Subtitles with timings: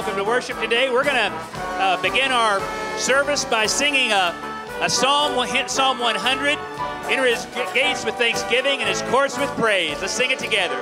[0.00, 0.88] Welcome to worship today.
[0.88, 2.58] We're going to uh, begin our
[2.96, 4.34] service by singing a,
[4.80, 5.36] a psalm,
[5.68, 6.58] Psalm 100.
[7.12, 10.00] Enter his gates with thanksgiving and his courts with praise.
[10.00, 10.80] Let's sing it together.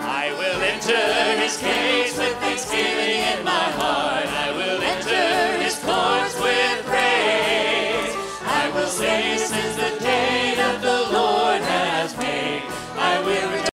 [0.00, 0.96] I will enter
[1.38, 4.24] his gates with thanksgiving in my heart.
[4.24, 8.40] I will enter his courts with praise.
[8.40, 12.62] I will say, since the day that the Lord has made,
[12.96, 13.75] I will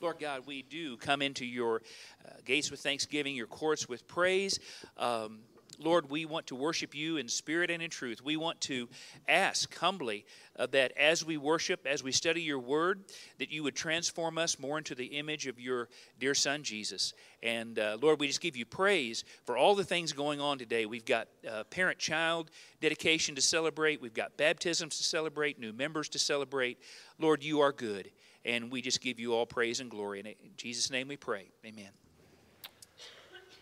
[0.00, 1.80] Lord God, we do come into your
[2.24, 4.58] uh, gates with thanksgiving, your courts with praise.
[4.98, 5.40] Um,
[5.78, 8.22] Lord, we want to worship you in spirit and in truth.
[8.22, 8.88] We want to
[9.28, 10.24] ask humbly
[10.58, 13.04] uh, that as we worship, as we study your word,
[13.38, 15.88] that you would transform us more into the image of your
[16.18, 17.12] dear son, Jesus.
[17.42, 20.86] And uh, Lord, we just give you praise for all the things going on today.
[20.86, 22.50] We've got uh, parent child
[22.80, 26.78] dedication to celebrate, we've got baptisms to celebrate, new members to celebrate.
[27.18, 28.10] Lord, you are good.
[28.46, 30.20] And we just give you all praise and glory.
[30.20, 31.46] And in Jesus' name we pray.
[31.66, 31.90] Amen.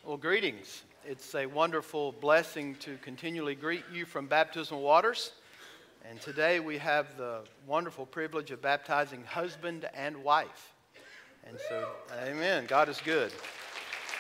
[0.04, 0.82] Well, greetings.
[1.06, 5.32] It's a wonderful blessing to continually greet you from baptismal waters.
[6.08, 10.74] And today we have the wonderful privilege of baptizing husband and wife.
[11.46, 11.88] And so,
[12.26, 12.66] amen.
[12.68, 13.32] God is good.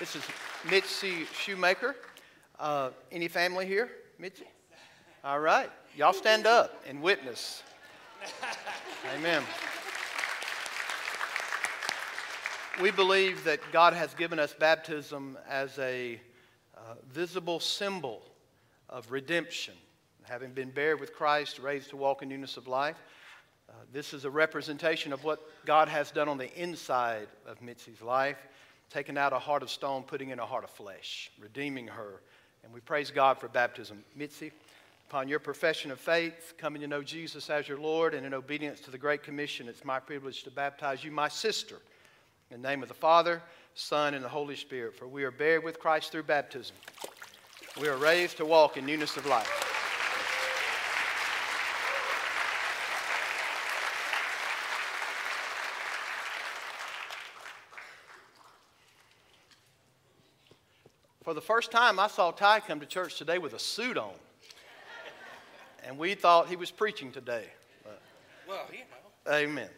[0.00, 0.22] This is
[0.70, 1.94] Mitzi Shoemaker.
[2.58, 4.44] Uh, any family here, Mitzi?
[5.22, 5.70] All right.
[5.94, 7.62] Y'all stand up and witness.
[9.14, 9.42] Amen.
[12.82, 16.20] We believe that God has given us baptism as a
[16.76, 18.20] uh, visible symbol
[18.88, 19.74] of redemption.
[20.24, 22.96] Having been buried with Christ, raised to walk in newness of life,
[23.68, 28.02] uh, this is a representation of what God has done on the inside of Mitzi's
[28.02, 28.38] life,
[28.90, 32.22] taking out a heart of stone, putting in a heart of flesh, redeeming her.
[32.64, 34.02] And we praise God for baptism.
[34.16, 34.50] Mitzi,
[35.08, 38.80] upon your profession of faith, coming to know Jesus as your Lord, and in obedience
[38.80, 41.76] to the Great Commission, it's my privilege to baptize you, my sister.
[42.50, 43.42] In the name of the Father,
[43.74, 46.76] Son, and the Holy Spirit, for we are buried with Christ through baptism.
[47.80, 49.48] We are raised to walk in newness of life.
[61.24, 64.12] For the first time, I saw Ty come to church today with a suit on.
[65.82, 67.46] And we thought he was preaching today.
[67.82, 68.00] But,
[68.46, 69.32] Well, you know.
[69.32, 69.70] amen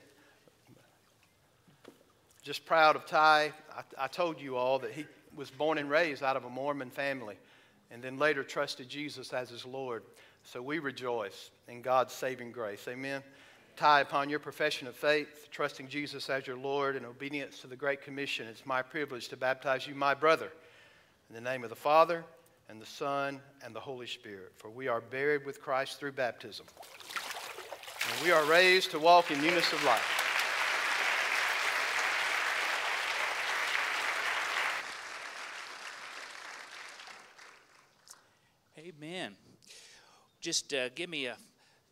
[2.47, 3.53] just proud of Ty.
[3.77, 6.91] I, I, told you all that he was born and raised out of a Mormon
[6.91, 7.35] family
[7.91, 10.05] and then later trusted Jesus as his Lord.
[10.45, 12.87] So we rejoice in God's saving grace.
[12.87, 13.25] Amen.
[13.75, 17.75] Ty, upon your profession of faith, trusting Jesus as your Lord and obedience to the
[17.75, 20.53] Great Commission, it's my privilege to baptize you, my brother,
[21.29, 22.25] in the name of the Father
[22.69, 24.53] and the Son and the Holy Spirit.
[24.55, 26.67] For we are buried with Christ through baptism.
[28.09, 30.17] And we are raised to walk in newness of life.
[38.87, 39.35] Amen.
[40.47, 41.37] Just uh, give me a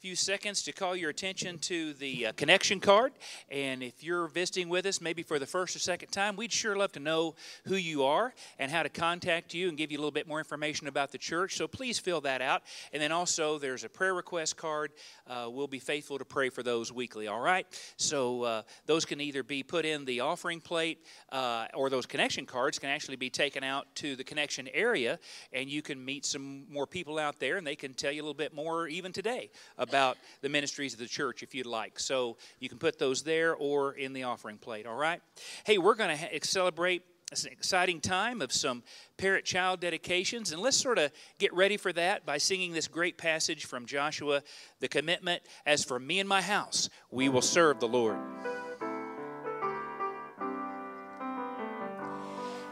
[0.04, 3.11] few seconds to call your attention to the uh, connection card.
[3.50, 6.76] And if you're visiting with us, maybe for the first or second time, we'd sure
[6.76, 10.00] love to know who you are and how to contact you and give you a
[10.00, 11.57] little bit more information about the church.
[11.57, 12.64] So please fill that out.
[12.92, 14.92] And then also, there's a prayer request card.
[15.26, 17.66] Uh, we'll be faithful to pray for those weekly, all right?
[17.96, 20.98] So uh, those can either be put in the offering plate
[21.33, 25.18] uh, or those connection cards can actually be taken out to the connection area
[25.55, 28.24] and you can meet some more people out there and they can tell you a
[28.24, 32.00] little bit more even today about about the ministries of the church if you'd like.
[32.00, 35.20] So you can put those there or in the offering plate, all right?
[35.64, 38.83] Hey, we're going to ha- celebrate it's an exciting time of some
[39.16, 43.16] parent child dedications, and let's sort of get ready for that by singing this great
[43.16, 44.42] passage from Joshua
[44.80, 48.18] the commitment As for me and my house, we will serve the Lord.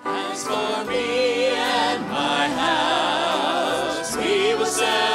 [0.05, 2.63] As for me and my house,
[4.83, 5.12] morning.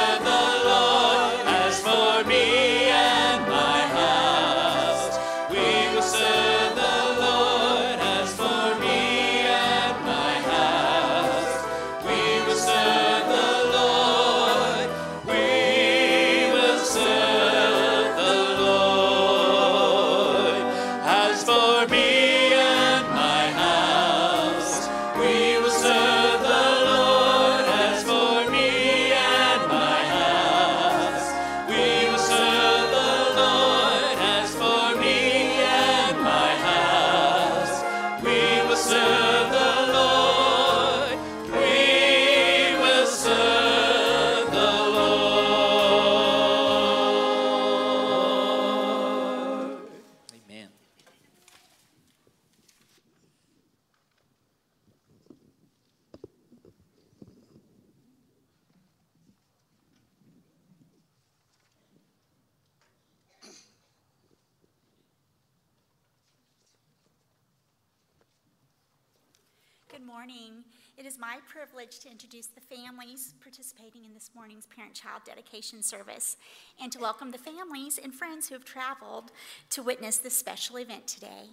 [71.78, 76.36] Privilege to introduce the families participating in this morning's parent child dedication service
[76.82, 79.30] and to welcome the families and friends who have traveled
[79.70, 81.50] to witness this special event today.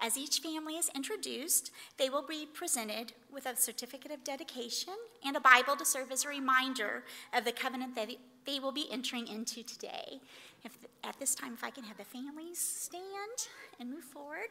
[0.00, 4.94] As each family is introduced, they will be presented with a certificate of dedication
[5.24, 8.10] and a Bible to serve as a reminder of the covenant that
[8.44, 10.18] they will be entering into today.
[10.64, 13.46] If, at this time, if I can have the families stand
[13.78, 14.48] and move forward.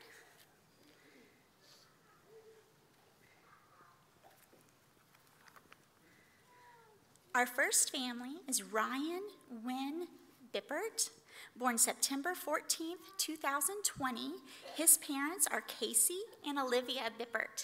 [7.33, 9.21] Our first family is Ryan
[9.63, 10.07] Wynn
[10.53, 11.11] Bippert,
[11.55, 14.31] born September 14th, 2020.
[14.75, 17.63] His parents are Casey and Olivia Bippert.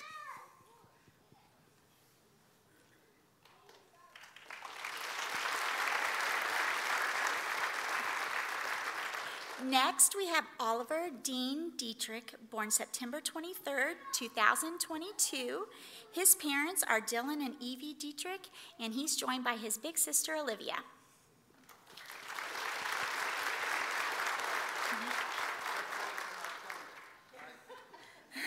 [9.70, 15.66] Next, we have Oliver Dean Dietrich, born September 23rd, 2022.
[16.14, 18.48] His parents are Dylan and Evie Dietrich,
[18.80, 20.76] and he's joined by his big sister, Olivia.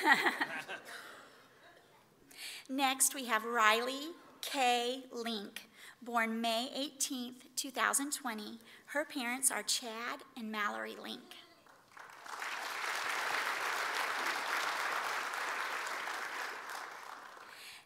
[2.70, 5.02] Next, we have Riley K.
[5.12, 5.68] Link,
[6.00, 8.58] born May 18th, 2020.
[8.92, 11.20] Her parents are Chad and Mallory Link.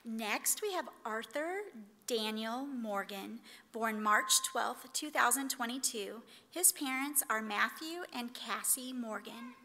[0.03, 1.57] Next, we have Arthur
[2.07, 3.41] Daniel Morgan,
[3.71, 6.23] born March 12, 2022.
[6.51, 9.57] His parents are Matthew and Cassie Morgan.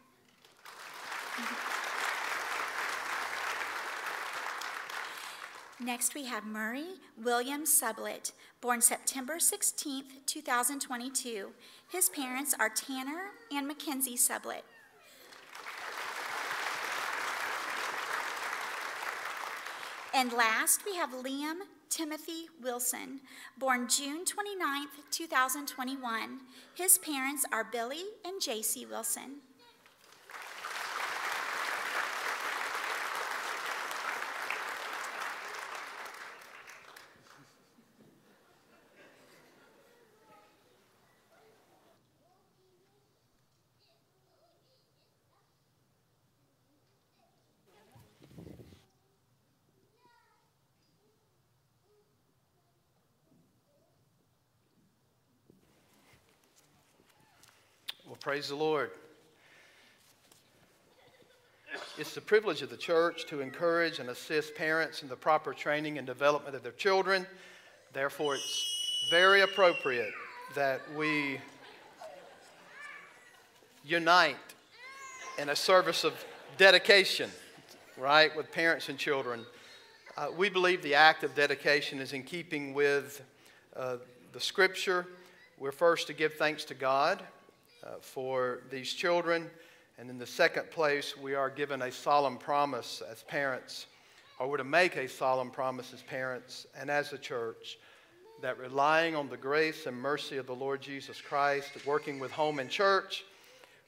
[5.82, 11.52] Next, we have Murray William Sublett, born September 16, 2022.
[11.88, 14.60] His parents are Tanner and Mackenzie Sublett.
[20.12, 23.20] And last, we have Liam Timothy Wilson,
[23.56, 26.40] born June 29, 2021.
[26.74, 28.84] His parents are Billy and J.C.
[28.84, 29.36] Wilson.
[58.30, 58.92] Praise the Lord.
[61.98, 65.98] It's the privilege of the church to encourage and assist parents in the proper training
[65.98, 67.26] and development of their children.
[67.92, 70.12] Therefore, it's very appropriate
[70.54, 71.40] that we
[73.84, 74.36] unite
[75.36, 76.24] in a service of
[76.56, 77.32] dedication,
[77.98, 79.44] right, with parents and children.
[80.16, 83.24] Uh, we believe the act of dedication is in keeping with
[83.74, 83.96] uh,
[84.32, 85.04] the scripture.
[85.58, 87.24] We're first to give thanks to God
[87.84, 89.50] uh, for these children.
[89.98, 93.86] And in the second place, we are given a solemn promise as parents,
[94.38, 97.78] or we're to make a solemn promise as parents and as a church
[98.40, 102.58] that relying on the grace and mercy of the Lord Jesus Christ, working with home
[102.58, 103.24] and church,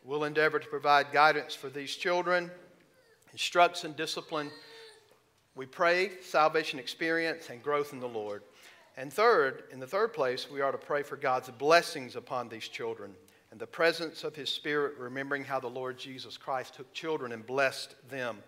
[0.04, 2.50] we'll endeavor to provide guidance for these children,
[3.32, 4.50] instructs and discipline.
[5.54, 8.42] We pray salvation experience and growth in the Lord.
[8.98, 12.68] And third, in the third place, we are to pray for God's blessings upon these
[12.68, 13.14] children
[13.52, 17.46] and the presence of His Spirit, remembering how the Lord Jesus Christ took children and
[17.46, 18.38] blessed them.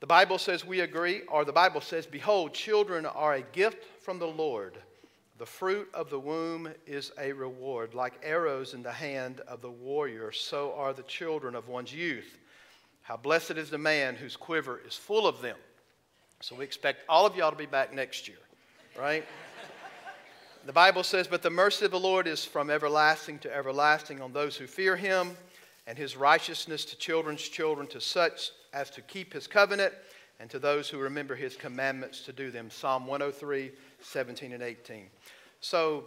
[0.00, 4.18] The Bible says we agree, or the Bible says, Behold, children are a gift from
[4.18, 4.76] the Lord.
[5.38, 7.94] The fruit of the womb is a reward.
[7.94, 12.38] Like arrows in the hand of the warrior, so are the children of one's youth.
[13.00, 15.56] How blessed is the man whose quiver is full of them.
[16.42, 18.36] So we expect all of y'all to be back next year,
[18.98, 19.24] right?
[20.66, 24.32] The Bible says, But the mercy of the Lord is from everlasting to everlasting on
[24.32, 25.36] those who fear him,
[25.86, 29.92] and his righteousness to children's children, to such as to keep his covenant,
[30.40, 32.70] and to those who remember his commandments to do them.
[32.70, 35.06] Psalm 103, 17 and 18.
[35.60, 36.04] So,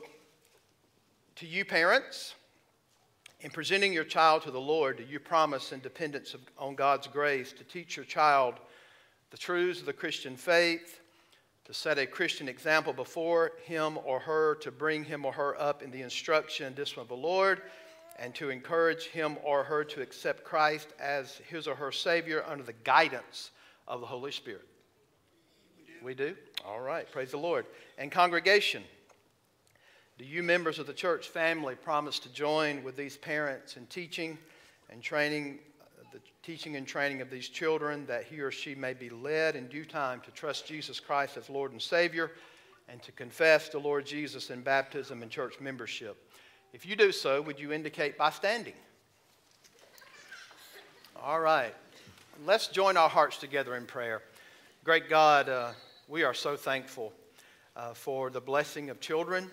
[1.35, 2.33] to you parents,
[3.41, 7.05] in presenting your child to the Lord, do you promise in dependence of, on God's
[7.05, 8.55] grace to teach your child
[9.29, 10.99] the truths of the Christian faith,
[11.67, 15.83] to set a Christian example before him or her, to bring him or her up
[15.83, 17.61] in the instruction and discipline of the Lord,
[18.17, 22.63] and to encourage him or her to accept Christ as his or her Savior under
[22.63, 23.51] the guidance
[23.85, 24.65] of the Holy Spirit?
[26.01, 26.37] We do?
[26.65, 27.65] All right, praise the Lord.
[27.97, 28.81] And congregation,
[30.17, 34.37] do you, members of the church family, promise to join with these parents in teaching
[34.89, 35.59] and training,
[36.11, 39.67] the teaching and training of these children, that he or she may be led in
[39.67, 42.31] due time to trust Jesus Christ as Lord and Savior
[42.89, 46.17] and to confess the Lord Jesus in baptism and church membership?
[46.73, 48.73] If you do so, would you indicate by standing?
[51.21, 51.73] All right.
[52.45, 54.21] Let's join our hearts together in prayer.
[54.83, 55.71] Great God, uh,
[56.07, 57.11] we are so thankful
[57.75, 59.49] uh, for the blessing of children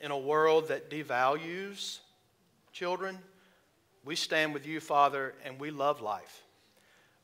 [0.00, 1.98] in a world that devalues
[2.72, 3.18] children,
[4.04, 6.42] we stand with you, Father, and we love life.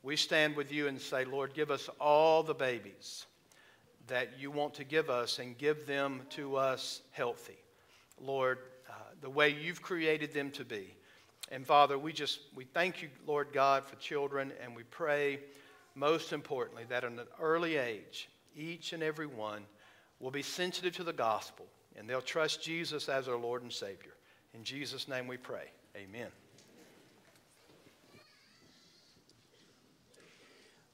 [0.03, 3.27] We stand with you and say, Lord, give us all the babies
[4.07, 7.59] that you want to give us and give them to us healthy.
[8.19, 10.95] Lord, uh, the way you've created them to be.
[11.53, 15.41] And Father, we just we thank you, Lord God, for children, and we pray
[15.95, 19.65] most importantly that at an early age, each and every one
[20.19, 21.67] will be sensitive to the gospel
[21.97, 24.15] and they'll trust Jesus as our Lord and Savior.
[24.55, 25.71] In Jesus' name we pray.
[25.97, 26.29] Amen.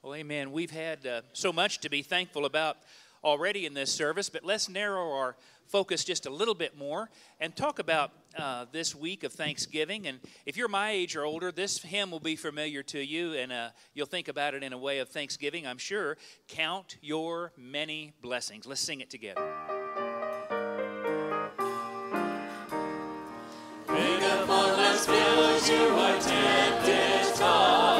[0.03, 0.51] Well, amen.
[0.51, 2.77] We've had uh, so much to be thankful about
[3.23, 5.35] already in this service, but let's narrow our
[5.67, 10.07] focus just a little bit more and talk about uh, this week of Thanksgiving.
[10.07, 13.51] And if you're my age or older, this hymn will be familiar to you, and
[13.51, 16.17] uh, you'll think about it in a way of Thanksgiving, I'm sure.
[16.47, 18.65] Count your many blessings.
[18.67, 19.41] Let's sing it together.
[25.07, 27.57] billows you are tempted tossed.
[27.57, 27.96] When you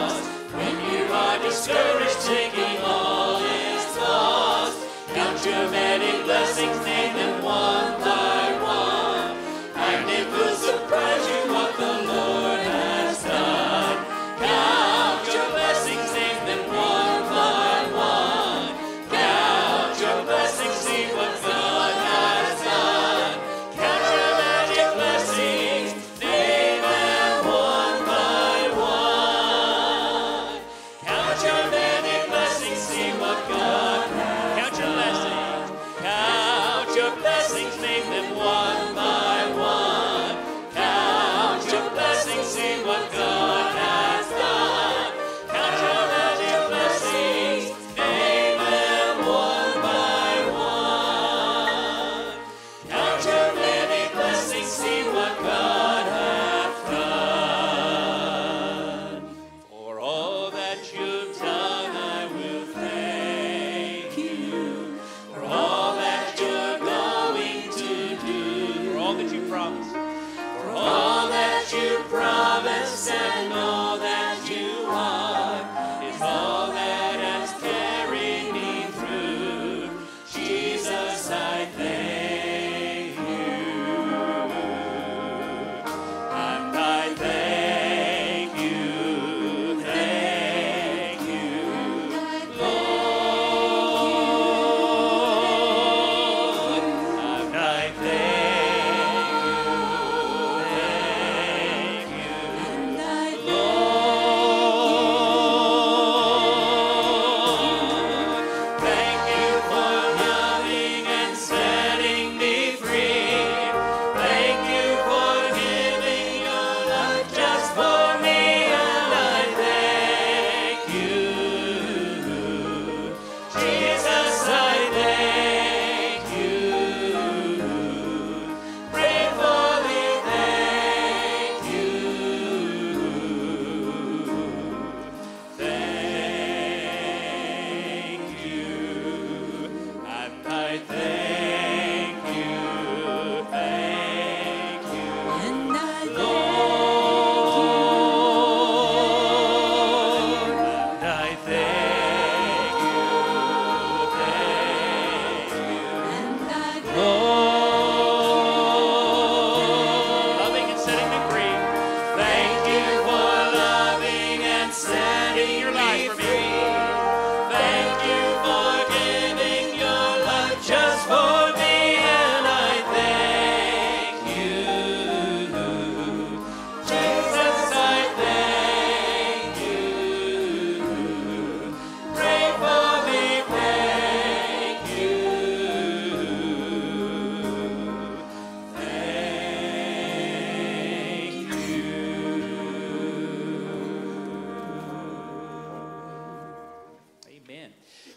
[1.58, 4.78] are discouraged, thinking all is lost,
[5.14, 9.38] count your many blessings, name them one by one,
[9.76, 14.06] and it will surprise you what the Lord has done.
[14.40, 14.77] Count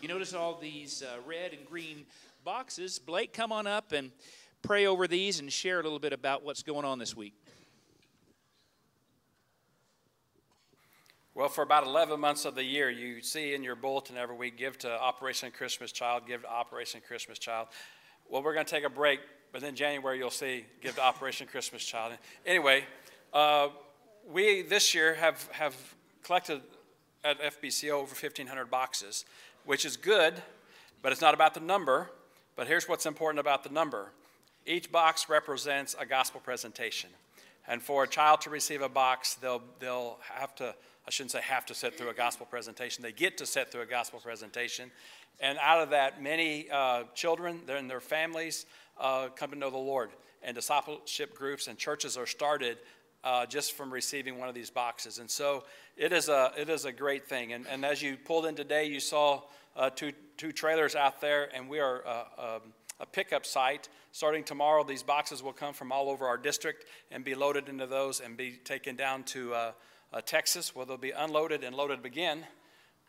[0.03, 2.05] there's all these uh, red and green
[2.44, 2.99] boxes.
[2.99, 4.11] Blake, come on up and
[4.62, 7.35] pray over these and share a little bit about what's going on this week.
[11.35, 14.59] Well, for about 11 months of the year, you see in your bulletin every week
[14.59, 17.68] give to Operation Christmas Child, give to Operation Christmas Child.
[18.29, 19.20] Well, we're going to take a break,
[19.53, 22.14] but then January you'll see give to Operation Christmas Child.
[22.44, 22.85] Anyway,
[23.33, 23.68] uh,
[24.29, 25.75] we this year have, have
[26.25, 26.61] collected
[27.25, 29.25] at FBCO over 1,500 boxes,
[29.64, 30.35] which is good,
[31.03, 32.11] but it's not about the number.
[32.57, 34.12] But here's what's important about the number
[34.66, 37.11] each box represents a gospel presentation.
[37.66, 40.75] And for a child to receive a box, they'll, they'll have to
[41.07, 43.03] I shouldn't say have to sit through a gospel presentation.
[43.03, 44.92] They get to sit through a gospel presentation.
[45.40, 49.77] And out of that, many uh, children and their families uh, come to know the
[49.77, 50.11] Lord.
[50.42, 52.79] And discipleship groups and churches are started
[53.24, 55.18] uh, just from receiving one of these boxes.
[55.18, 55.64] And so
[55.96, 57.52] it is a, it is a great thing.
[57.52, 59.42] And, and as you pulled in today, you saw
[59.76, 63.88] uh, two, two trailers out there, and we are a, uh, um, a pickup site.
[64.12, 67.87] Starting tomorrow, these boxes will come from all over our district and be loaded into
[67.87, 69.72] those and be taken down to uh,
[70.12, 72.44] uh, Texas, where they'll be unloaded and loaded again.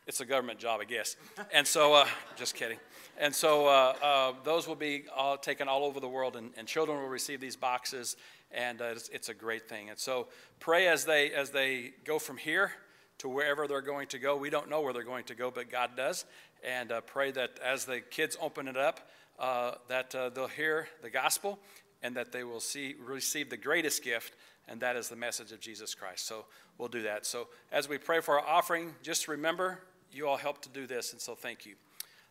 [0.08, 1.16] It's a government job, I guess.
[1.54, 2.78] And so, uh, just kidding.
[3.18, 7.10] And so, those will be all taken all over the world, and, and children will
[7.10, 8.16] receive these boxes,
[8.54, 9.90] and uh, it's, it's, a great thing.
[9.90, 10.28] And so,
[10.60, 12.72] pray as they as they go from here
[13.20, 14.36] to wherever they're going to go.
[14.36, 16.26] We don't know where they're going to go, but God does.
[16.64, 19.10] And uh, pray that as the kids open it up,
[19.40, 21.60] uh, that they'll hear the gospel,
[22.04, 24.34] and that they will see receive the greatest gift
[24.68, 26.26] and that is the message of Jesus Christ.
[26.26, 26.46] So
[26.78, 27.26] we'll do that.
[27.26, 29.80] So as we pray for our offering, just remember
[30.12, 31.76] you all helped to do this, and so thank you.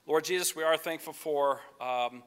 [0.06, 2.22] Lord Jesus, we are thankful for um,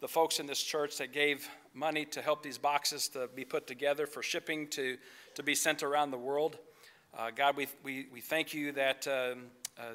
[0.00, 3.66] the folks in this church that gave money to help these boxes to be put
[3.66, 4.96] together for shipping to,
[5.34, 6.58] to be sent around the world.
[7.16, 9.44] Uh, God, we, we, we thank you that um,
[9.78, 9.94] uh,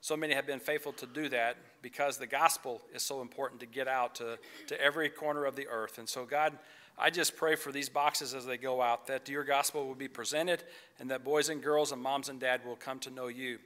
[0.00, 3.66] so many have been faithful to do that because the gospel is so important to
[3.66, 5.98] get out to, to every corner of the earth.
[5.98, 6.58] And so, God,
[6.98, 10.08] I just pray for these boxes as they go out that your gospel will be
[10.08, 10.62] presented
[10.98, 13.58] and that boys and girls and moms and dad will come to know you.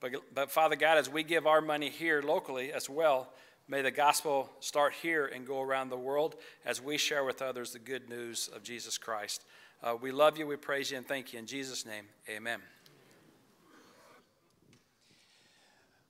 [0.00, 3.32] But, but Father God, as we give our money here locally as well,
[3.66, 7.72] may the gospel start here and go around the world as we share with others
[7.72, 9.44] the good news of Jesus Christ.
[9.82, 11.38] Uh, we love you, we praise you, and thank you.
[11.38, 12.60] In Jesus' name, amen.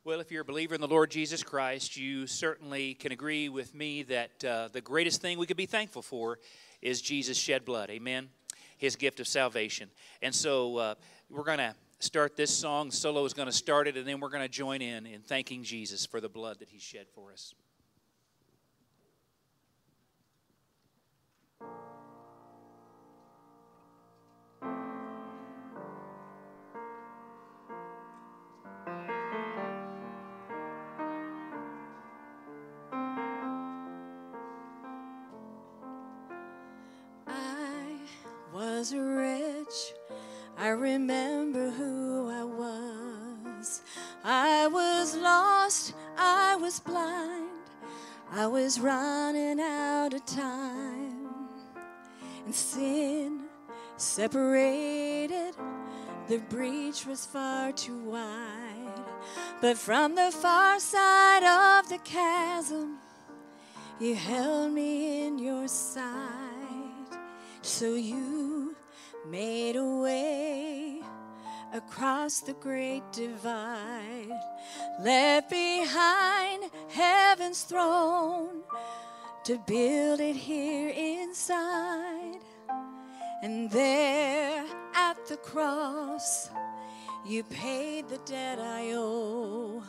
[0.04, 3.74] Well, if you're a believer in the Lord Jesus Christ, you certainly can agree with
[3.74, 6.38] me that uh, the greatest thing we could be thankful for
[6.82, 7.88] is Jesus' shed blood.
[7.88, 8.28] Amen.
[8.76, 9.88] His gift of salvation.
[10.20, 10.94] And so uh,
[11.30, 12.90] we're going to start this song.
[12.90, 15.62] Solo is going to start it, and then we're going to join in in thanking
[15.62, 17.54] Jesus for the blood that he shed for us.
[38.52, 39.43] was rich.
[40.64, 43.82] I remember who I was.
[44.24, 47.50] I was lost, I was blind,
[48.32, 51.28] I was running out of time.
[52.46, 53.42] And sin
[53.98, 55.54] separated,
[56.28, 59.04] the breach was far too wide.
[59.60, 63.00] But from the far side of the chasm,
[64.00, 67.18] you held me in your sight.
[67.60, 68.63] So you
[69.26, 71.00] made a way
[71.72, 74.40] across the great divide,
[75.00, 78.62] left behind heaven's throne
[79.44, 82.40] to build it here inside.
[83.42, 86.48] And there at the cross,
[87.26, 89.82] you paid the debt I owe,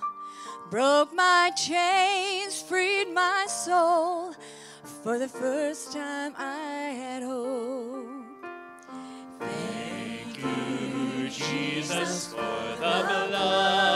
[0.71, 4.34] broke my chains, freed my soul
[5.04, 7.94] for the first time I had hope.
[11.88, 13.94] Jesus, for the blood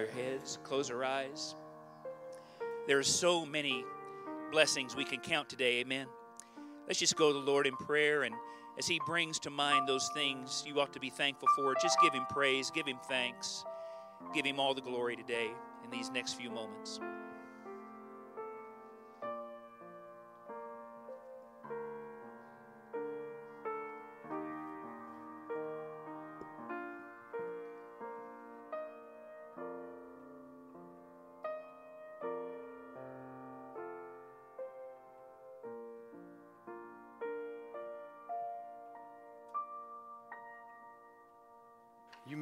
[0.00, 1.54] our heads, close our eyes.
[2.86, 3.84] There are so many
[4.50, 6.06] blessings we can count today, amen.
[6.86, 8.34] Let's just go to the Lord in prayer, and
[8.78, 12.14] as He brings to mind those things you ought to be thankful for, just give
[12.14, 13.64] Him praise, give Him thanks,
[14.34, 15.50] give Him all the glory today
[15.84, 16.98] in these next few moments.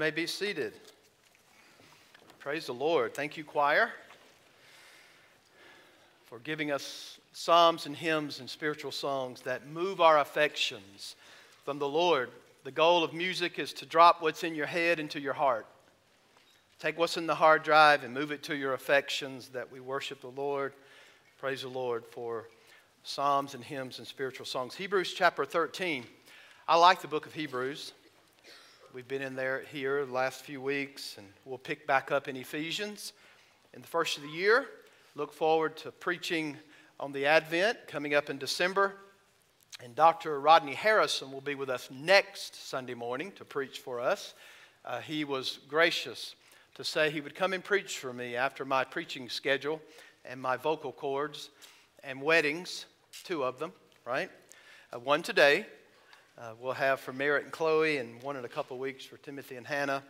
[0.09, 0.73] May be seated.
[2.39, 3.13] Praise the Lord.
[3.13, 3.91] Thank you, choir,
[6.25, 11.15] for giving us psalms and hymns and spiritual songs that move our affections
[11.63, 12.31] from the Lord.
[12.65, 15.67] The goal of music is to drop what's in your head into your heart.
[16.79, 20.23] Take what's in the hard drive and move it to your affections that we worship
[20.23, 20.73] the Lord.
[21.39, 22.49] Praise the Lord for
[23.03, 24.75] psalms and hymns and spiritual songs.
[24.75, 26.07] Hebrews chapter 13.
[26.67, 27.93] I like the book of Hebrews.
[28.95, 32.37] We've been in there here the last few weeks, and we'll pick back up in
[32.37, 33.13] Ephesians
[33.75, 34.65] in the first of the year.
[35.15, 36.57] Look forward to preaching
[36.99, 38.95] on the Advent coming up in December.
[39.85, 40.41] And Dr.
[40.41, 44.33] Rodney Harrison will be with us next Sunday morning to preach for us.
[44.87, 46.35] Uh, he was gracious
[46.75, 49.83] to say he would come and preach for me after my preaching schedule
[50.25, 51.51] and my vocal cords
[52.03, 52.87] and weddings,
[53.25, 53.73] two of them,
[54.07, 54.31] right?
[54.95, 55.67] Uh, one today
[56.41, 59.57] uh, we'll have for Merritt and Chloe, and one in a couple weeks for Timothy
[59.57, 60.05] and Hannah.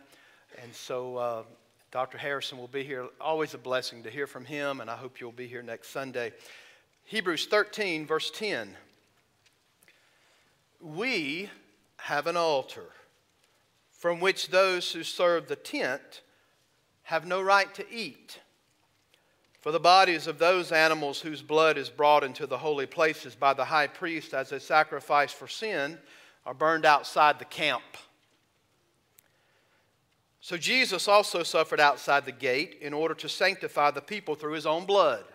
[0.61, 1.43] And so uh,
[1.91, 2.19] Dr.
[2.19, 3.07] Harrison will be here.
[3.19, 6.31] Always a blessing to hear from him, and I hope you'll be here next Sunday.
[7.05, 8.75] Hebrews 13, verse 10.
[10.81, 11.49] We
[11.97, 12.85] have an altar
[13.91, 16.21] from which those who serve the tent
[17.03, 18.39] have no right to eat.
[19.61, 23.53] For the bodies of those animals whose blood is brought into the holy places by
[23.53, 25.97] the high priest as a sacrifice for sin
[26.45, 27.83] are burned outside the camp.
[30.41, 34.65] So Jesus also suffered outside the gate in order to sanctify the people through his
[34.65, 35.25] own blood.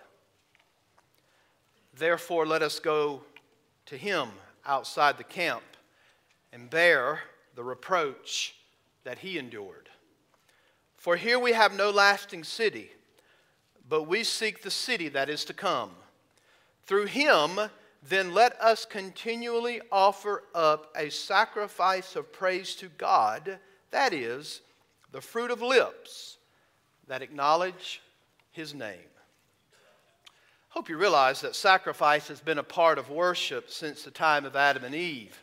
[1.97, 3.23] Therefore, let us go
[3.87, 4.29] to him
[4.67, 5.63] outside the camp
[6.53, 7.21] and bear
[7.55, 8.57] the reproach
[9.05, 9.91] that he endured.
[10.97, 12.91] For here we have no lasting city,
[13.89, 15.91] but we seek the city that is to come.
[16.87, 17.61] Through him,
[18.09, 23.59] then let us continually offer up a sacrifice of praise to God,
[23.91, 24.61] that is,
[25.13, 26.37] the fruit of lips
[27.07, 28.03] that acknowledge
[28.51, 28.99] his name.
[30.69, 34.57] Hope you realize that sacrifice has been a part of worship since the time of
[34.57, 35.41] Adam and Eve.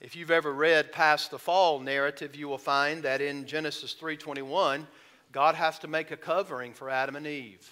[0.00, 4.86] If you've ever read past the fall narrative, you will find that in Genesis 3:21,
[5.32, 7.68] God has to make a covering for Adam and Eve.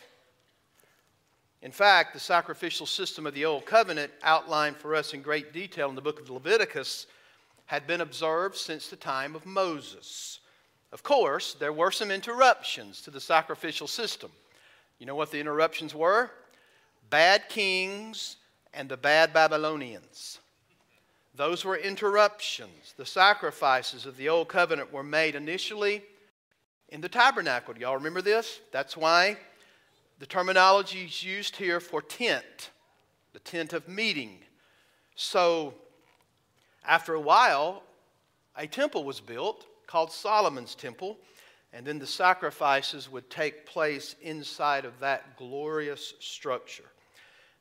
[1.63, 5.89] In fact, the sacrificial system of the Old Covenant, outlined for us in great detail
[5.89, 7.07] in the book of Leviticus,
[7.67, 10.41] had been observed since the time of Moses.
[10.91, 14.31] Of course, there were some interruptions to the sacrificial system.
[14.99, 16.31] You know what the interruptions were?
[17.09, 18.37] Bad kings
[18.75, 20.41] and the bad Babylonians.
[21.35, 22.95] Those were interruptions.
[22.97, 26.03] The sacrifices of the Old Covenant were made initially
[26.89, 27.73] in the tabernacle.
[27.73, 28.61] Do y'all remember this?
[28.71, 29.39] That's why
[30.23, 32.71] the terminology is used here for tent,
[33.33, 34.39] the tent of meeting.
[35.17, 35.75] So,
[36.87, 37.83] after a while,
[38.57, 41.19] a temple was built called Solomon's Temple,
[41.73, 46.93] and then the sacrifices would take place inside of that glorious structure.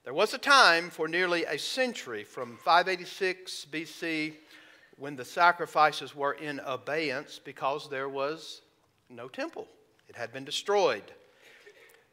[0.03, 4.35] There was a time for nearly a century, from 586 BC,
[4.97, 8.61] when the sacrifices were in abeyance because there was
[9.09, 9.67] no temple,
[10.07, 11.11] it had been destroyed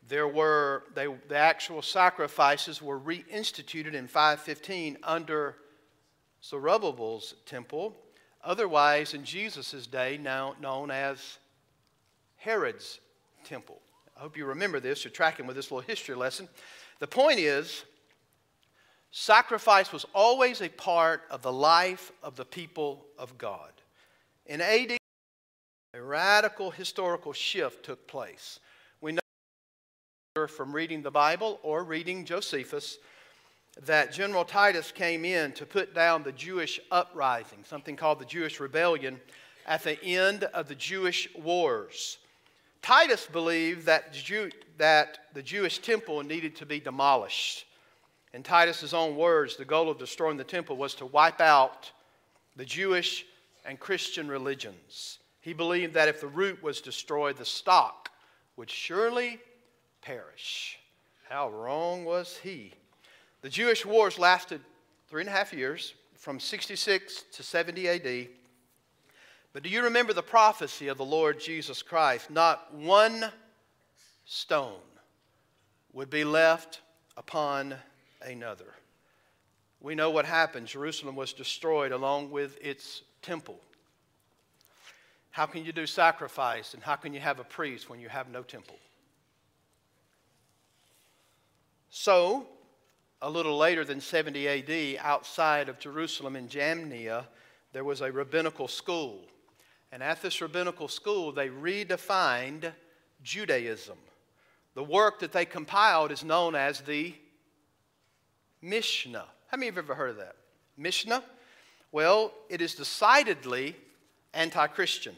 [0.08, 5.56] there were they, the actual sacrifices were reinstituted in 515 under
[6.42, 7.94] Zerubbabel's temple,
[8.42, 11.38] otherwise in Jesus' day now known as
[12.36, 13.00] Herod's
[13.44, 13.80] temple.
[14.16, 15.04] I hope you remember this.
[15.04, 16.48] You're tracking with this little history lesson.
[17.00, 17.84] The point is,
[19.10, 23.72] sacrifice was always a part of the life of the people of God.
[24.46, 24.96] In AD,
[25.94, 28.60] a radical historical shift took place
[30.46, 32.98] from reading the Bible or reading Josephus
[33.86, 38.60] that General Titus came in to put down the Jewish uprising, something called the Jewish
[38.60, 39.20] rebellion,
[39.66, 42.18] at the end of the Jewish wars.
[42.82, 47.66] Titus believed that, Jew, that the Jewish temple needed to be demolished.
[48.32, 51.90] In Titus's own words, the goal of destroying the temple was to wipe out
[52.56, 53.24] the Jewish
[53.64, 55.18] and Christian religions.
[55.40, 58.10] He believed that if the root was destroyed, the stock
[58.56, 59.38] would surely
[60.02, 60.78] perish.
[61.28, 62.72] How wrong was he?
[63.42, 64.60] The Jewish wars lasted
[65.08, 68.28] three and a half years, from 66 to 70 AD.
[69.52, 72.30] But do you remember the prophecy of the Lord Jesus Christ?
[72.30, 73.30] Not one
[74.26, 74.80] stone
[75.92, 76.80] would be left
[77.16, 77.74] upon
[78.20, 78.74] another.
[79.80, 80.66] We know what happened.
[80.66, 83.60] Jerusalem was destroyed along with its temple.
[85.30, 88.28] How can you do sacrifice and how can you have a priest when you have
[88.28, 88.76] no temple?
[91.90, 92.46] So,
[93.20, 97.24] a little later than 70 AD, outside of Jerusalem in Jamnia,
[97.72, 99.20] there was a rabbinical school.
[99.90, 102.72] And at this rabbinical school, they redefined
[103.22, 103.98] Judaism.
[104.74, 107.14] The work that they compiled is known as the
[108.60, 109.24] Mishnah.
[109.48, 110.36] How many of you have ever heard of that?
[110.76, 111.22] Mishnah?
[111.90, 113.74] Well, it is decidedly
[114.34, 115.16] anti Christian.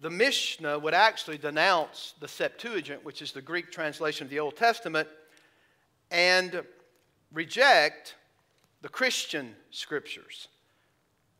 [0.00, 4.56] The Mishnah would actually denounce the Septuagint, which is the Greek translation of the Old
[4.56, 5.08] Testament,
[6.10, 6.62] and
[7.32, 8.16] reject
[8.82, 10.48] the Christian scriptures.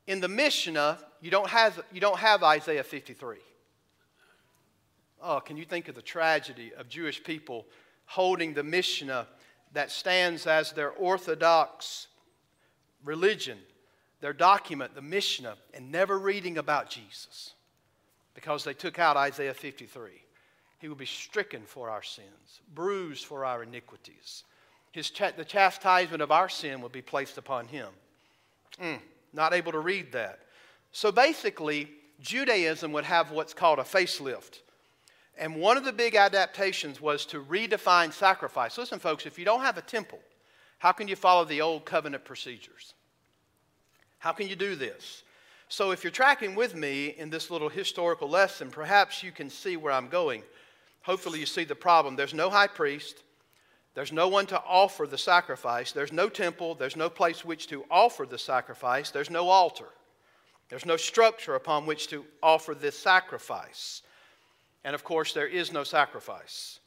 [0.07, 3.37] In the Mishnah, you don't have, you don't have Isaiah 53.
[5.23, 7.66] Oh, can you think of the tragedy of Jewish people
[8.07, 9.27] holding the Mishnah
[9.73, 12.09] that stands as their orthodox
[13.05, 13.59] religion,
[14.21, 17.55] their document, the Mishnah, and never reading about Jesus
[18.35, 20.11] because they took out Isaiah 53.
[20.79, 24.45] He will be stricken for our sins, bruised for our iniquities.
[24.93, 27.88] His ch- the chastisement of our sin will be placed upon him.
[28.80, 29.01] Mm,
[29.32, 30.41] not able to read that.
[30.93, 31.88] So basically,
[32.20, 34.61] Judaism would have what's called a facelift.
[35.38, 38.76] And one of the big adaptations was to redefine sacrifice.
[38.76, 40.18] Listen, folks, if you don't have a temple,
[40.78, 42.95] how can you follow the old covenant procedures?
[44.18, 45.22] How can you do this?
[45.68, 49.76] So, if you're tracking with me in this little historical lesson, perhaps you can see
[49.76, 50.43] where I'm going.
[51.03, 52.16] Hopefully, you see the problem.
[52.16, 53.22] There's no high priest,
[53.95, 57.84] there's no one to offer the sacrifice, there's no temple, there's no place which to
[57.91, 59.88] offer the sacrifice, there's no altar,
[60.68, 64.03] there's no structure upon which to offer this sacrifice.
[64.84, 66.78] And of course, there is no sacrifice.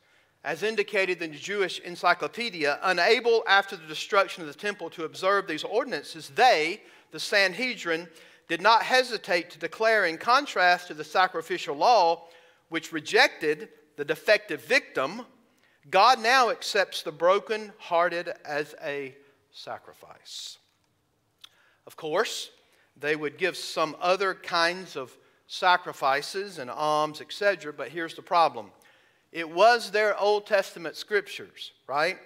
[0.43, 5.47] As indicated in the Jewish Encyclopedia, unable after the destruction of the temple to observe
[5.47, 6.81] these ordinances, they,
[7.11, 8.07] the Sanhedrin,
[8.49, 12.25] did not hesitate to declare, in contrast to the sacrificial law,
[12.69, 15.25] which rejected the defective victim,
[15.89, 19.15] God now accepts the broken-hearted as a
[19.51, 20.57] sacrifice.
[21.85, 22.49] Of course,
[22.99, 25.15] they would give some other kinds of
[25.47, 27.73] sacrifices and alms, etc.
[27.73, 28.71] But here's the problem
[29.31, 32.17] it was their Old Testament scriptures, right,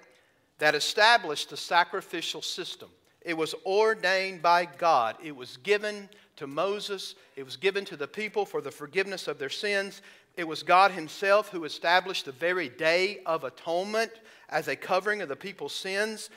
[0.59, 2.89] that established the sacrificial system.
[3.21, 8.07] It was ordained by God, it was given to Moses, it was given to the
[8.07, 10.01] people for the forgiveness of their sins.
[10.37, 14.11] It was God Himself who established the very day of atonement
[14.49, 16.29] as a covering of the people's sins.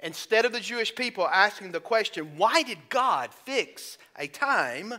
[0.00, 4.94] Instead of the Jewish people asking the question, why did God fix a time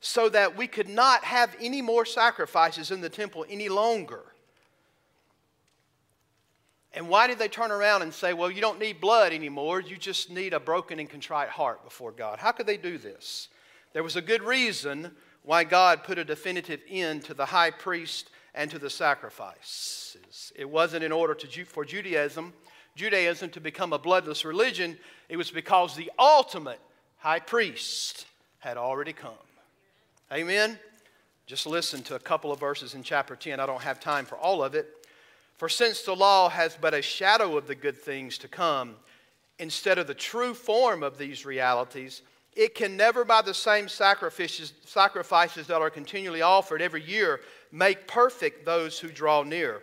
[0.00, 4.22] so that we could not have any more sacrifices in the temple any longer.
[6.92, 9.96] And why did they turn around and say, well, you don't need blood anymore, you
[9.96, 12.38] just need a broken and contrite heart before God?
[12.38, 13.48] How could they do this?
[13.92, 15.12] There was a good reason
[15.42, 20.52] why God put a definitive end to the high priest and to the sacrifices.
[20.56, 22.52] It wasn't in order to, for Judaism,
[22.96, 26.80] Judaism to become a bloodless religion, it was because the ultimate
[27.18, 28.26] high priest
[28.58, 29.32] had already come.
[30.32, 30.78] Amen?
[31.46, 33.58] Just listen to a couple of verses in chapter 10.
[33.58, 35.06] I don't have time for all of it.
[35.56, 38.96] For since the law has but a shadow of the good things to come,
[39.58, 42.22] instead of the true form of these realities,
[42.54, 47.40] it can never, by the same sacrifices, sacrifices that are continually offered every year,
[47.70, 49.82] make perfect those who draw near.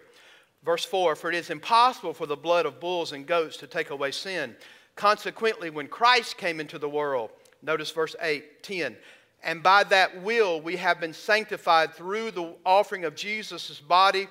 [0.64, 3.90] Verse 4 For it is impossible for the blood of bulls and goats to take
[3.90, 4.56] away sin.
[4.96, 7.30] Consequently, when Christ came into the world,
[7.62, 8.98] notice verse 8, 10,
[9.44, 14.28] and by that will we have been sanctified through the offering of Jesus' body,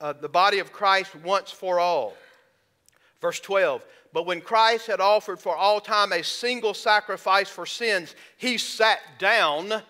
[0.00, 2.14] uh, the body of Christ once for all.
[3.20, 8.14] Verse 12, but when Christ had offered for all time a single sacrifice for sins,
[8.36, 9.82] he sat down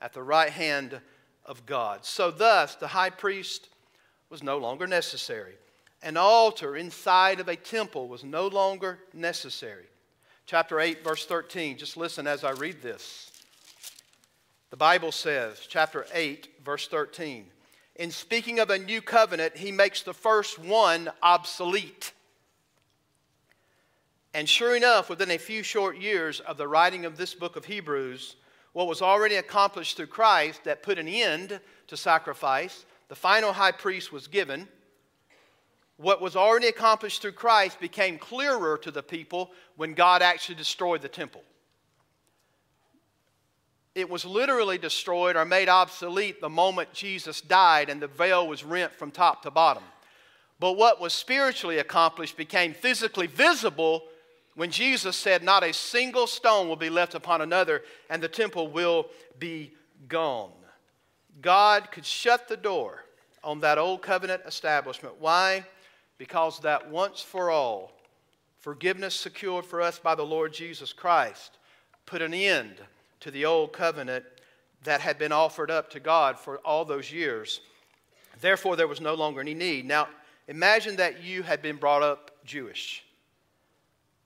[0.00, 1.00] at the right hand
[1.44, 2.04] of God.
[2.04, 3.68] So, thus, the high priest
[4.28, 5.54] was no longer necessary.
[6.02, 9.84] An altar inside of a temple was no longer necessary.
[10.46, 11.78] Chapter 8, verse 13.
[11.78, 13.30] Just listen as I read this.
[14.70, 17.44] The Bible says, chapter 8, verse 13,
[17.96, 22.12] in speaking of a new covenant, he makes the first one obsolete.
[24.34, 27.66] And sure enough, within a few short years of the writing of this book of
[27.66, 28.36] Hebrews,
[28.72, 33.72] what was already accomplished through Christ that put an end to sacrifice, the final high
[33.72, 34.66] priest was given,
[35.98, 41.02] what was already accomplished through Christ became clearer to the people when God actually destroyed
[41.02, 41.44] the temple.
[43.94, 48.64] It was literally destroyed or made obsolete the moment Jesus died and the veil was
[48.64, 49.82] rent from top to bottom.
[50.58, 54.04] But what was spiritually accomplished became physically visible
[54.54, 58.68] when Jesus said, Not a single stone will be left upon another, and the temple
[58.68, 59.06] will
[59.38, 59.72] be
[60.08, 60.50] gone.
[61.40, 63.04] God could shut the door
[63.42, 65.16] on that old covenant establishment.
[65.18, 65.64] Why?
[66.18, 67.92] Because that once for all,
[68.58, 71.58] forgiveness secured for us by the Lord Jesus Christ
[72.06, 72.76] put an end
[73.20, 74.24] to the old covenant
[74.84, 77.60] that had been offered up to God for all those years.
[78.40, 79.86] Therefore, there was no longer any need.
[79.86, 80.08] Now,
[80.48, 83.04] imagine that you had been brought up Jewish.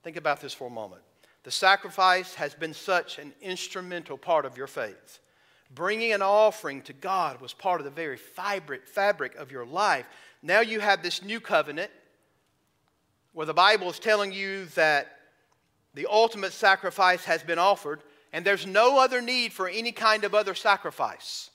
[0.07, 1.01] Think about this for a moment.
[1.43, 5.19] The sacrifice has been such an instrumental part of your faith.
[5.75, 10.05] Bringing an offering to God was part of the very fabric, of your life.
[10.41, 11.91] Now you have this new covenant
[13.33, 15.19] where the Bible is telling you that
[15.93, 18.01] the ultimate sacrifice has been offered
[18.31, 21.49] and there's no other need for any kind of other sacrifice,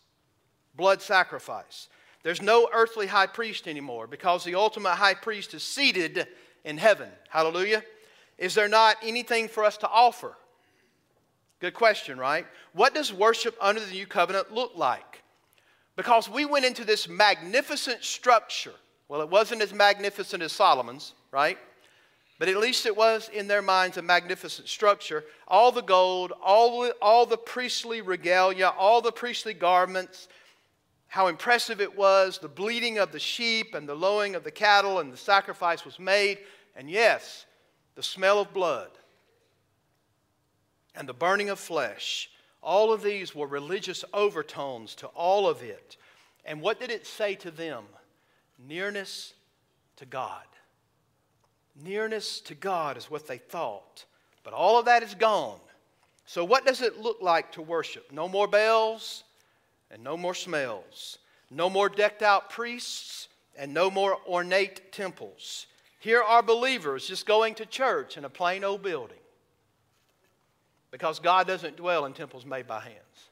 [0.76, 1.88] blood sacrifice.
[2.22, 6.26] There's no earthly high priest anymore because the ultimate high priest is seated
[6.66, 7.09] in heaven.
[7.30, 7.82] Hallelujah.
[8.38, 10.36] Is there not anything for us to offer?
[11.60, 12.46] Good question, right?
[12.72, 15.22] What does worship under the new covenant look like?
[15.94, 18.74] Because we went into this magnificent structure.
[19.08, 21.58] Well, it wasn't as magnificent as Solomon's, right?
[22.38, 25.22] But at least it was in their minds a magnificent structure.
[25.46, 30.26] All the gold, all the, all the priestly regalia, all the priestly garments,
[31.06, 34.98] how impressive it was, the bleating of the sheep and the lowing of the cattle,
[34.98, 36.38] and the sacrifice was made.
[36.74, 37.46] And yes,
[37.95, 38.90] the smell of blood
[40.95, 42.30] and the burning of flesh.
[42.62, 45.97] All of these were religious overtones to all of it.
[46.45, 47.84] And what did it say to them?
[48.68, 49.34] Nearness
[49.97, 50.45] to God.
[51.82, 54.05] Nearness to God is what they thought.
[54.45, 55.61] But all of that is gone.
[56.26, 58.12] So, what does it look like to worship?
[58.12, 59.24] No more bells
[59.90, 61.18] and no more smells.
[61.51, 65.66] No more decked out priests and no more ornate temples.
[66.03, 69.20] Here are believers just going to church in a plain old building
[70.90, 73.30] because God doesn't dwell in temples made by hands.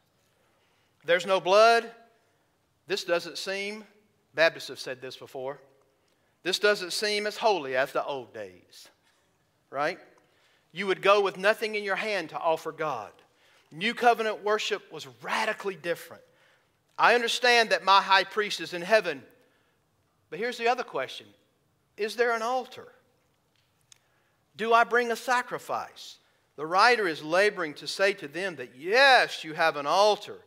[1.04, 1.90] There's no blood.
[2.86, 3.82] This doesn't seem,
[4.36, 5.58] Baptists have said this before,
[6.44, 8.88] this doesn't seem as holy as the old days,
[9.70, 9.98] right?
[10.70, 13.10] You would go with nothing in your hand to offer God.
[13.72, 16.22] New covenant worship was radically different.
[16.96, 19.24] I understand that my high priest is in heaven,
[20.30, 21.26] but here's the other question
[22.00, 22.88] Is there an altar?
[24.56, 26.16] Do I bring a sacrifice?
[26.56, 30.38] The writer is laboring to say to them that yes, you have an altar,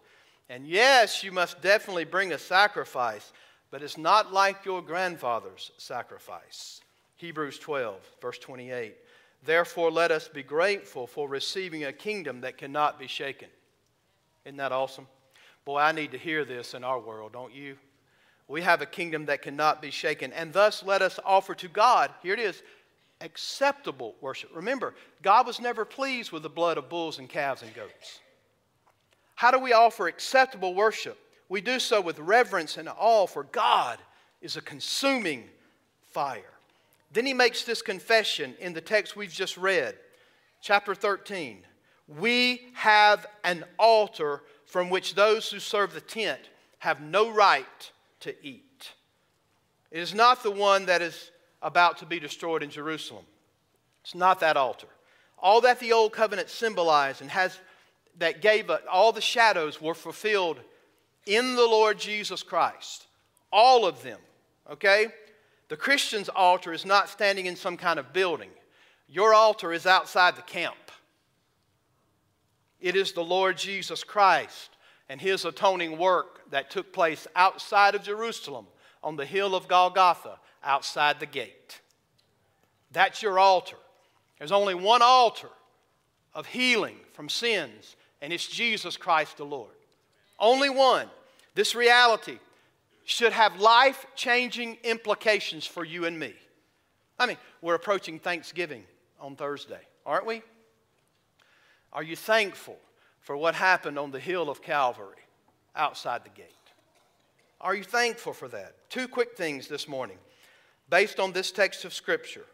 [0.50, 3.32] and yes, you must definitely bring a sacrifice,
[3.70, 6.82] but it's not like your grandfather's sacrifice.
[7.18, 8.96] Hebrews 12, verse 28.
[9.44, 13.50] Therefore, let us be grateful for receiving a kingdom that cannot be shaken.
[14.44, 15.06] Isn't that awesome?
[15.66, 17.78] Boy, I need to hear this in our world, don't you?
[18.48, 20.34] We have a kingdom that cannot be shaken.
[20.34, 22.62] And thus, let us offer to God, here it is,
[23.22, 24.50] acceptable worship.
[24.54, 28.20] Remember, God was never pleased with the blood of bulls and calves and goats.
[29.36, 31.18] How do we offer acceptable worship?
[31.50, 34.00] We do so with reverence and awe, for God
[34.42, 35.46] is a consuming
[36.12, 36.42] fire.
[37.12, 39.96] Then he makes this confession in the text we've just read,
[40.62, 41.64] chapter 13.
[42.08, 46.42] We have an altar from which those who serve the tent
[46.80, 47.92] have no right
[48.24, 48.92] to eat.
[49.92, 53.26] It is not the one that is about to be destroyed in Jerusalem.
[54.04, 54.88] It's not that altar.
[55.38, 57.60] All that the old covenant symbolized and has
[58.18, 60.60] that gave us all the shadows were fulfilled
[61.26, 63.08] in the Lord Jesus Christ.
[63.52, 64.20] All of them,
[64.72, 65.08] okay?
[65.70, 68.50] The Christian's altar is not standing in some kind of building.
[69.08, 70.76] Your altar is outside the camp.
[72.80, 74.73] It is the Lord Jesus Christ
[75.10, 78.68] and his atoning work that took place outside of Jerusalem
[79.04, 81.82] on the hill of Golgotha, outside the gate.
[82.92, 83.78] That's your altar.
[84.38, 85.50] There's only one altar
[86.34, 89.72] of healing from sins, and it's Jesus Christ the Lord.
[90.40, 91.08] Only one.
[91.56, 92.40] This reality
[93.06, 96.34] should have life changing implications for you and me.
[97.20, 98.84] I mean, we're approaching Thanksgiving
[99.20, 100.42] on Thursday, aren't we?
[101.92, 102.78] Are you thankful
[103.24, 105.16] for what happened on the hill of Calvary
[105.76, 106.46] outside the gate?
[107.60, 108.76] Are you thankful for that?
[108.90, 110.18] Two quick things this morning.
[110.90, 112.46] Based on this text of Scripture,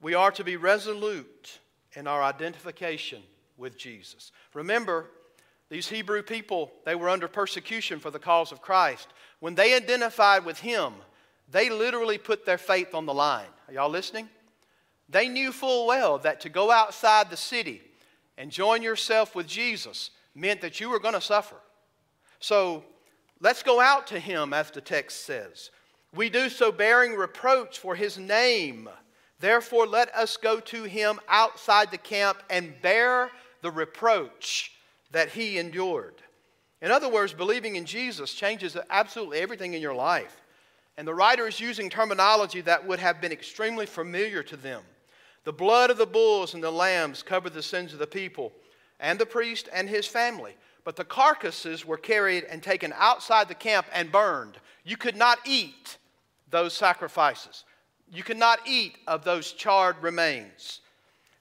[0.00, 1.58] we are to be resolute
[1.94, 3.22] in our identification
[3.58, 4.30] with Jesus.
[4.54, 5.06] Remember,
[5.70, 9.08] These Hebrew people, they were under persecution for the cause of Christ.
[9.38, 10.94] When they identified with him,
[11.50, 13.46] they literally put their faith on the line.
[13.68, 14.28] Are y'all listening?
[15.08, 17.82] They knew full well that to go outside the city
[18.38, 21.56] and join yourself with Jesus meant that you were going to suffer.
[22.38, 22.84] So
[23.40, 25.70] let's go out to him, as the text says.
[26.14, 28.88] We do so bearing reproach for his name.
[29.38, 33.30] Therefore, let us go to him outside the camp and bear
[33.62, 34.72] the reproach
[35.12, 36.14] that he endured.
[36.82, 40.40] In other words, believing in Jesus changes absolutely everything in your life.
[40.96, 44.82] And the writer is using terminology that would have been extremely familiar to them.
[45.50, 48.52] The blood of the bulls and the lambs covered the sins of the people
[49.00, 50.54] and the priest and his family.
[50.84, 54.58] But the carcasses were carried and taken outside the camp and burned.
[54.84, 55.98] You could not eat
[56.50, 57.64] those sacrifices.
[58.12, 60.82] You could not eat of those charred remains.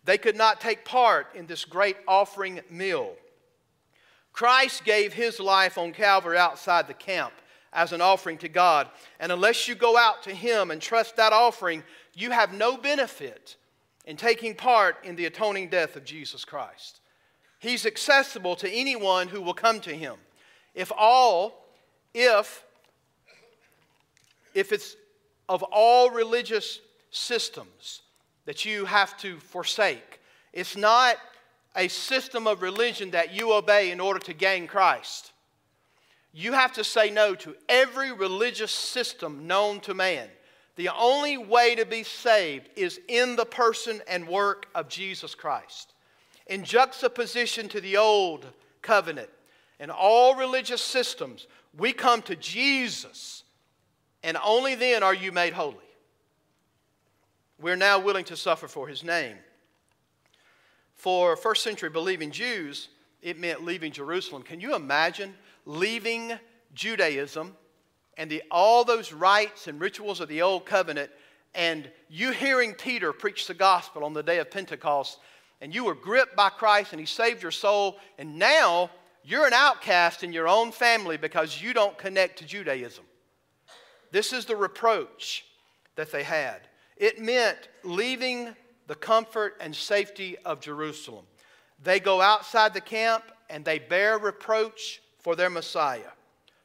[0.06, 3.14] They could not take part in this great offering meal.
[4.34, 7.34] Christ gave his life on Calvary outside the camp
[7.72, 8.88] as an offering to God.
[9.20, 11.84] And unless you go out to him and trust that offering,
[12.16, 13.56] you have no benefit
[14.10, 17.00] in taking part in the atoning death of Jesus Christ.
[17.60, 20.16] He's accessible to anyone who will come to him.
[20.74, 21.68] If all,
[22.16, 22.66] if,
[24.56, 24.96] if it's
[25.48, 26.80] of all religious
[27.12, 28.02] systems
[28.46, 30.20] that you have to forsake,
[30.54, 31.18] it's not
[31.76, 35.34] a system of religion that you obey in order to gain Christ.
[36.34, 40.30] You have to say no to every religious system known to man.
[40.80, 45.94] The only way to be saved is in the person and work of Jesus Christ.
[46.48, 48.46] In juxtaposition to the old
[48.82, 49.30] covenant
[49.82, 53.44] and all religious systems, we come to Jesus,
[54.24, 55.76] and only then are you made holy.
[57.60, 59.36] We're now willing to suffer for his name.
[60.94, 62.88] For first century believing Jews,
[63.22, 64.44] it meant leaving Jerusalem.
[64.44, 66.40] Can you imagine leaving
[66.74, 67.58] Judaism
[68.20, 71.10] and the, all those rites and rituals of the old covenant
[71.56, 75.20] and you hearing Peter preach the gospel on the day of Pentecost
[75.62, 78.92] and you were gripped by Christ and he saved your soul and now
[79.24, 83.06] you're an outcast in your own family because you don't connect to Judaism.
[84.12, 85.46] This is the reproach
[85.96, 86.68] that they had.
[86.98, 88.54] It meant leaving
[88.88, 91.26] the comfort and safety of Jerusalem.
[91.82, 96.12] They go outside the camp and they bear reproach for their Messiah.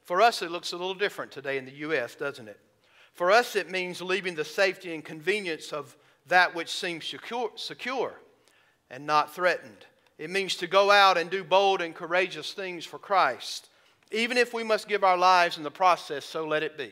[0.05, 2.59] For us, it looks a little different today in the U.S., doesn't it?
[3.13, 5.97] For us, it means leaving the safety and convenience of
[6.27, 8.13] that which seems secure, secure
[8.89, 9.85] and not threatened.
[10.17, 13.69] It means to go out and do bold and courageous things for Christ.
[14.11, 16.91] Even if we must give our lives in the process, so let it be.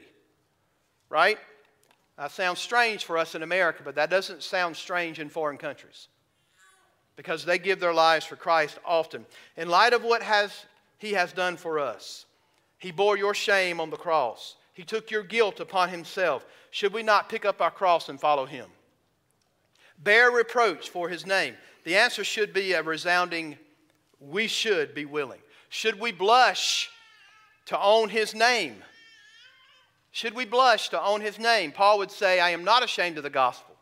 [1.10, 1.38] Right?
[2.18, 6.08] That sounds strange for us in America, but that doesn't sound strange in foreign countries
[7.16, 9.26] because they give their lives for Christ often.
[9.56, 10.66] In light of what has,
[10.98, 12.26] He has done for us,
[12.84, 16.46] He bore your shame on the cross, He took your guilt upon Himself.
[16.70, 18.66] Should we not pick up our cross and follow Him?
[19.98, 21.56] Bear reproach for His name.
[21.86, 23.58] The answer should be a resounding
[24.20, 25.40] we should be willing.
[25.70, 26.90] Should we blush
[27.68, 28.84] to own His name?
[30.12, 31.72] Should we blush to own his name?
[31.72, 33.76] Paul would say, I am not ashamed of the gospel,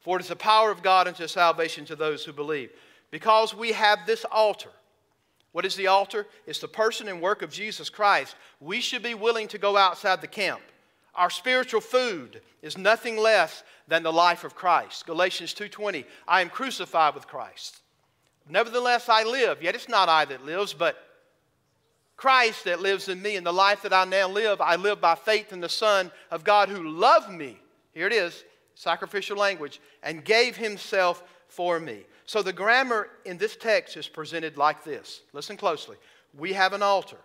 [0.00, 2.70] for it is the power of God unto salvation to those who believe.
[3.10, 4.70] Because we have this altar.
[5.54, 6.26] What is the altar?
[6.48, 8.34] It's the person and work of Jesus Christ.
[8.58, 10.60] We should be willing to go outside the camp.
[11.14, 15.06] Our spiritual food is nothing less than the life of Christ.
[15.06, 17.82] Galatians 2:20, I am crucified with Christ.
[18.48, 20.96] Nevertheless I live, yet it's not I that lives, but
[22.16, 25.14] Christ that lives in me, and the life that I now live, I live by
[25.14, 27.60] faith in the Son of God who loved me.
[27.92, 28.42] Here it is,
[28.74, 32.06] sacrificial language, and gave himself for me.
[32.26, 35.20] So the grammar in this text is presented like this.
[35.32, 35.96] Listen closely.
[36.36, 37.18] We have an altar.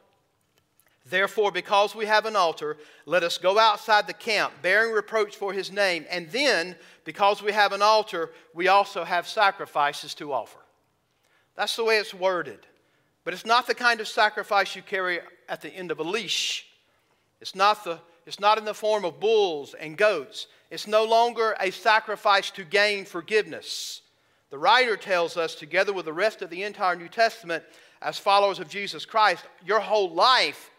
[1.06, 5.54] Therefore, because we have an altar, let us go outside the camp, bearing reproach for
[5.54, 6.06] his name.
[6.10, 10.60] And then, because we have an altar, we also have sacrifices to offer.
[11.56, 12.60] That's the way it's worded.
[13.24, 16.68] But it's not the kind of sacrifice you carry at the end of a leash.
[17.42, 20.48] It's not, the, it's not in the form of bulls and goats.
[20.70, 24.02] It's no longer a sacrifice to gain forgiveness.
[24.50, 27.64] The writer tells us, together with the rest of the entire New Testament,
[28.02, 30.72] as followers of Jesus Christ, your whole life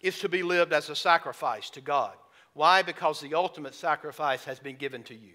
[0.00, 2.14] is to be lived as a sacrifice to God.
[2.54, 2.82] Why?
[2.82, 5.34] Because the ultimate sacrifice has been given to you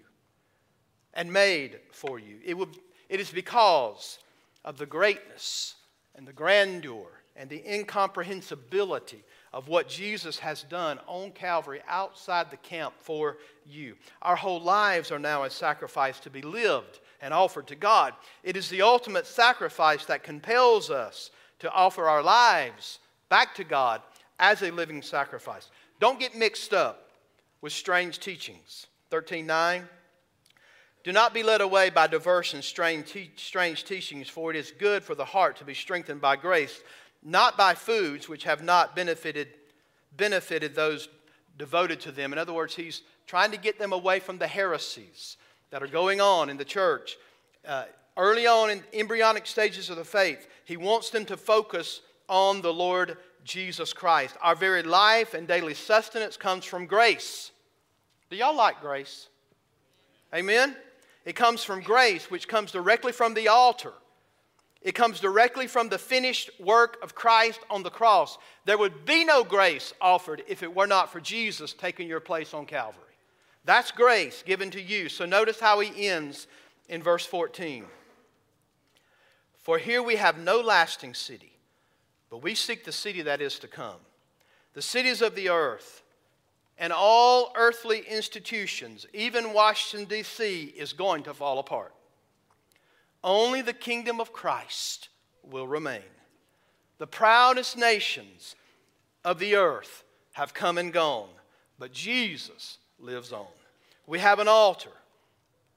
[1.14, 2.38] and made for you.
[2.44, 2.56] It,
[3.08, 4.18] it is because
[4.64, 5.74] of the greatness
[6.14, 7.06] and the grandeur
[7.36, 13.96] and the incomprehensibility of what Jesus has done on Calvary outside the camp for you.
[14.22, 18.12] Our whole lives are now a sacrifice to be lived and offered to God.
[18.42, 22.98] It is the ultimate sacrifice that compels us to offer our lives
[23.30, 24.02] back to God
[24.38, 25.70] as a living sacrifice.
[25.98, 27.08] Don't get mixed up
[27.62, 28.88] with strange teachings.
[29.10, 29.88] 13:9
[31.02, 34.70] Do not be led away by diverse and strange, te- strange teachings, for it is
[34.70, 36.82] good for the heart to be strengthened by grace,
[37.22, 39.48] not by foods which have not benefited
[40.14, 41.08] benefited those
[41.56, 42.34] devoted to them.
[42.34, 45.38] In other words, he's trying to get them away from the heresies
[45.74, 47.18] that are going on in the church.
[47.66, 47.82] Uh,
[48.16, 52.72] early on in embryonic stages of the faith, he wants them to focus on the
[52.72, 54.36] Lord Jesus Christ.
[54.40, 57.50] Our very life and daily sustenance comes from grace.
[58.30, 59.26] Do y'all like grace?
[60.32, 60.76] Amen?
[61.24, 63.94] It comes from grace, which comes directly from the altar.
[64.80, 68.38] It comes directly from the finished work of Christ on the cross.
[68.64, 72.54] There would be no grace offered if it were not for Jesus taking your place
[72.54, 73.13] on Calvary.
[73.64, 75.08] That's grace given to you.
[75.08, 76.46] So notice how he ends
[76.88, 77.84] in verse 14.
[79.58, 81.56] For here we have no lasting city,
[82.28, 83.96] but we seek the city that is to come.
[84.74, 86.02] The cities of the earth
[86.76, 91.94] and all earthly institutions, even Washington, D.C., is going to fall apart.
[93.22, 95.08] Only the kingdom of Christ
[95.42, 96.02] will remain.
[96.98, 98.54] The proudest nations
[99.24, 101.30] of the earth have come and gone,
[101.78, 103.46] but Jesus lives on.
[104.06, 104.90] We have an altar.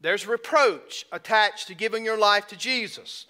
[0.01, 3.25] There's reproach attached to giving your life to Jesus.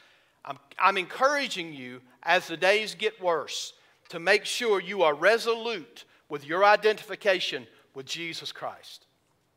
[0.45, 3.74] I'm, I'm encouraging you as the days get worse
[4.10, 9.06] to make sure you are resolute with your identification with Jesus Christ.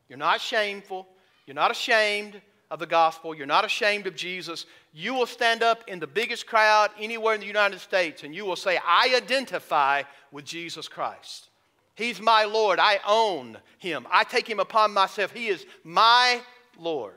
[0.09, 1.07] You're not shameful,
[1.45, 4.65] you're not ashamed of the gospel, you're not ashamed of Jesus.
[4.93, 8.45] You will stand up in the biggest crowd anywhere in the United States and you
[8.45, 11.50] will say, I identify with Jesus Christ.
[11.95, 12.79] He's my Lord.
[12.79, 14.07] I own him.
[14.11, 15.31] I take him upon myself.
[15.31, 16.41] He is my
[16.77, 17.13] Lord.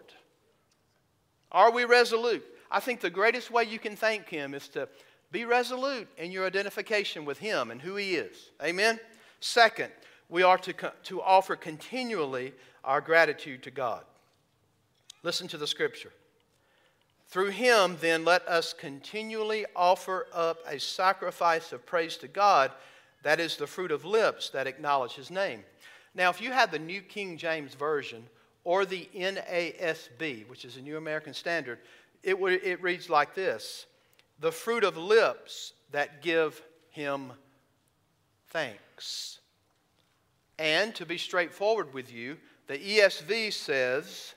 [1.52, 2.44] Are we resolute?
[2.70, 4.88] I think the greatest way you can thank him is to
[5.30, 8.50] be resolute in your identification with him and who he is.
[8.62, 8.98] Amen?
[9.40, 9.92] Second,
[10.28, 12.52] we are to, to offer continually
[12.82, 14.04] our gratitude to God.
[15.22, 16.12] Listen to the scripture.
[17.28, 22.70] Through him, then, let us continually offer up a sacrifice of praise to God
[23.24, 25.64] that is the fruit of lips that acknowledge his name.
[26.14, 28.24] Now, if you have the New King James Version
[28.62, 31.78] or the NASB, which is a New American Standard,
[32.22, 33.86] it, it reads like this
[34.38, 37.32] The fruit of lips that give him
[38.48, 39.40] thanks.
[40.58, 42.36] And to be straightforward with you,
[42.68, 44.34] the ESV says,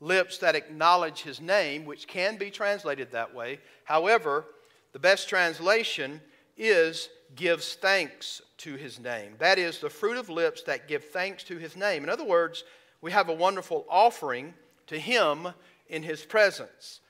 [0.00, 3.60] lips that acknowledge his name, which can be translated that way.
[3.84, 4.46] However,
[4.92, 6.20] the best translation
[6.56, 9.34] is gives thanks to his name.
[9.38, 12.02] That is, the fruit of lips that give thanks to his name.
[12.02, 12.64] In other words,
[13.00, 14.54] we have a wonderful offering
[14.88, 15.48] to him
[15.88, 17.00] in his presence.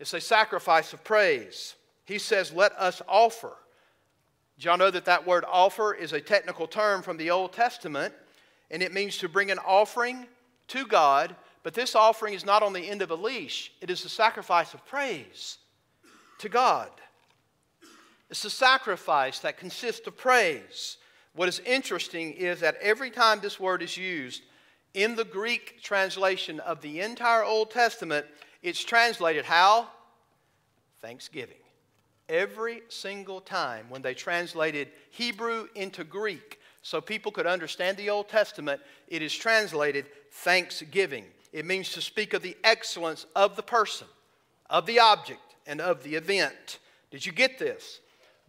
[0.00, 1.74] It's a sacrifice of praise.
[2.04, 3.52] He says, Let us offer.
[4.58, 8.12] Do y'all know that that word offer is a technical term from the Old Testament,
[8.70, 10.26] and it means to bring an offering
[10.68, 14.04] to God, but this offering is not on the end of a leash, it is
[14.04, 15.58] a sacrifice of praise
[16.38, 16.90] to God.
[18.30, 20.98] It's a sacrifice that consists of praise.
[21.34, 24.42] What is interesting is that every time this word is used
[24.94, 28.26] in the Greek translation of the entire Old Testament,
[28.62, 29.88] it's translated how?
[31.00, 31.56] Thanksgiving.
[32.28, 38.28] Every single time when they translated Hebrew into Greek so people could understand the Old
[38.28, 41.24] Testament, it is translated thanksgiving.
[41.52, 44.06] It means to speak of the excellence of the person,
[44.68, 46.78] of the object, and of the event.
[47.10, 48.00] Did you get this?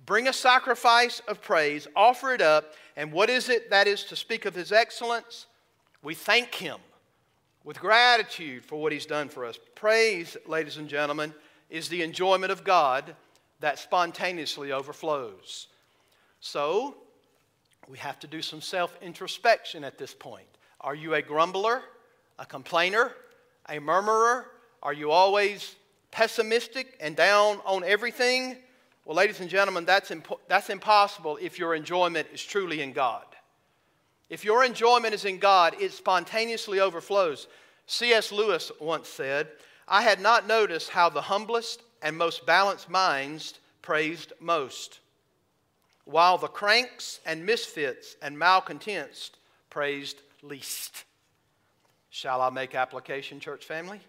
[0.05, 4.15] Bring a sacrifice of praise, offer it up, and what is it that is to
[4.15, 5.45] speak of his excellence?
[6.01, 6.79] We thank him
[7.63, 9.59] with gratitude for what he's done for us.
[9.75, 11.33] Praise, ladies and gentlemen,
[11.69, 13.15] is the enjoyment of God
[13.59, 15.67] that spontaneously overflows.
[16.39, 16.95] So,
[17.87, 20.47] we have to do some self introspection at this point.
[20.81, 21.81] Are you a grumbler,
[22.37, 23.11] a complainer,
[23.67, 24.45] a murmurer?
[24.81, 25.75] Are you always
[26.11, 28.57] pessimistic and down on everything?
[29.09, 33.25] Well, ladies and gentlemen, that's, impo- that's impossible if your enjoyment is truly in God.
[34.29, 37.47] If your enjoyment is in God, it spontaneously overflows.
[37.87, 38.31] C.S.
[38.31, 39.47] Lewis once said,
[39.87, 44.99] I had not noticed how the humblest and most balanced minds praised most,
[46.05, 49.31] while the cranks and misfits and malcontents
[49.71, 51.03] praised least.
[52.11, 54.01] Shall I make application, church family?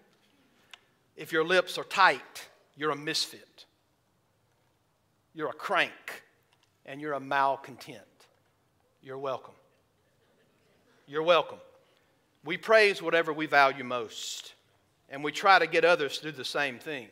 [1.17, 3.65] If your lips are tight, you're a misfit.
[5.33, 6.23] You're a crank,
[6.85, 8.01] and you're a malcontent.
[9.01, 9.53] You're welcome.
[11.07, 11.59] You're welcome.
[12.43, 14.53] We praise whatever we value most,
[15.09, 17.07] and we try to get others to do the same thing.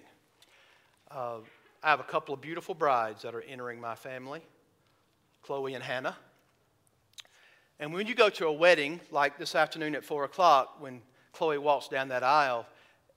[1.11, 1.37] Uh,
[1.81, 4.41] I have a couple of beautiful brides that are entering my family
[5.41, 6.15] Chloe and Hannah.
[7.79, 11.01] And when you go to a wedding, like this afternoon at 4 o'clock, when
[11.31, 12.65] Chloe walks down that aisle,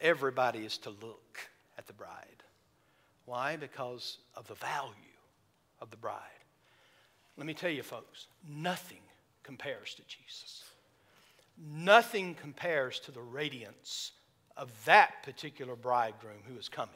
[0.00, 1.38] everybody is to look
[1.76, 2.31] at the bride.
[3.24, 3.56] Why?
[3.56, 4.92] Because of the value
[5.80, 6.18] of the bride.
[7.36, 9.00] Let me tell you, folks, nothing
[9.42, 10.64] compares to Jesus.
[11.58, 14.12] Nothing compares to the radiance
[14.56, 16.94] of that particular bridegroom who is coming.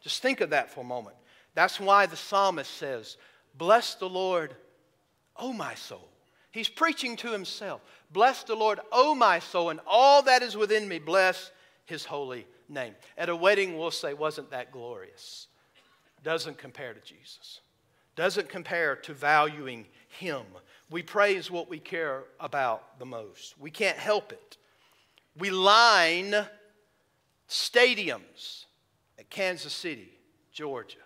[0.00, 1.16] Just think of that for a moment.
[1.54, 3.16] That's why the psalmist says,
[3.54, 4.54] Bless the Lord,
[5.36, 6.08] O my soul.
[6.52, 7.80] He's preaching to himself.
[8.10, 11.50] Bless the Lord, O my soul, and all that is within me, bless
[11.84, 12.94] his holy name.
[13.16, 15.48] At a wedding, we'll say, Wasn't that glorious?
[16.22, 17.60] Doesn't compare to Jesus,
[18.16, 20.42] doesn't compare to valuing him.
[20.90, 23.54] We praise what we care about the most.
[23.58, 24.56] We can't help it.
[25.38, 26.34] We line
[27.48, 28.64] stadiums
[29.18, 30.10] at Kansas City,
[30.52, 30.98] Georgia.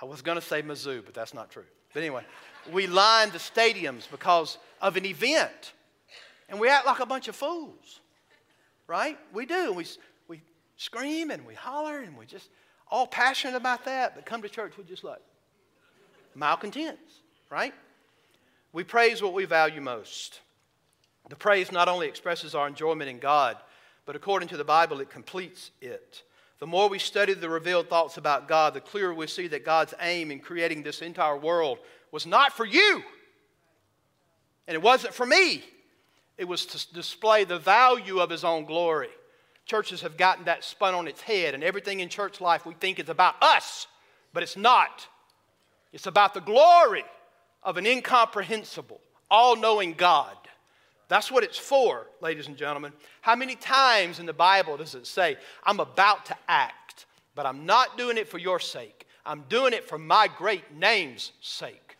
[0.00, 1.64] I was going to say Mizzou, but that's not true.
[1.92, 2.24] But anyway,
[2.72, 5.72] we line the stadiums because of an event.
[6.48, 8.00] And we act like a bunch of fools,
[8.86, 9.18] right?
[9.32, 9.72] We do.
[9.72, 9.84] We,
[10.28, 10.42] we
[10.76, 12.48] scream and we holler and we just
[12.90, 15.20] all passionate about that, but come to church, we're just like
[16.34, 17.20] malcontents,
[17.50, 17.74] right?
[18.72, 20.40] We praise what we value most.
[21.28, 23.56] The praise not only expresses our enjoyment in God,
[24.06, 26.22] but according to the Bible, it completes it.
[26.60, 29.94] The more we study the revealed thoughts about God, the clearer we see that God's
[30.00, 31.78] aim in creating this entire world
[32.10, 33.02] was not for you,
[34.66, 35.62] and it wasn't for me.
[36.36, 39.10] It was to display the value of His own glory.
[39.68, 42.98] Churches have gotten that spun on its head, and everything in church life we think
[42.98, 43.86] is about us,
[44.32, 45.06] but it's not.
[45.92, 47.04] It's about the glory
[47.62, 48.98] of an incomprehensible,
[49.30, 50.36] all knowing God.
[51.08, 52.92] That's what it's for, ladies and gentlemen.
[53.20, 57.04] How many times in the Bible does it say, I'm about to act,
[57.34, 59.06] but I'm not doing it for your sake?
[59.26, 61.96] I'm doing it for my great name's sake.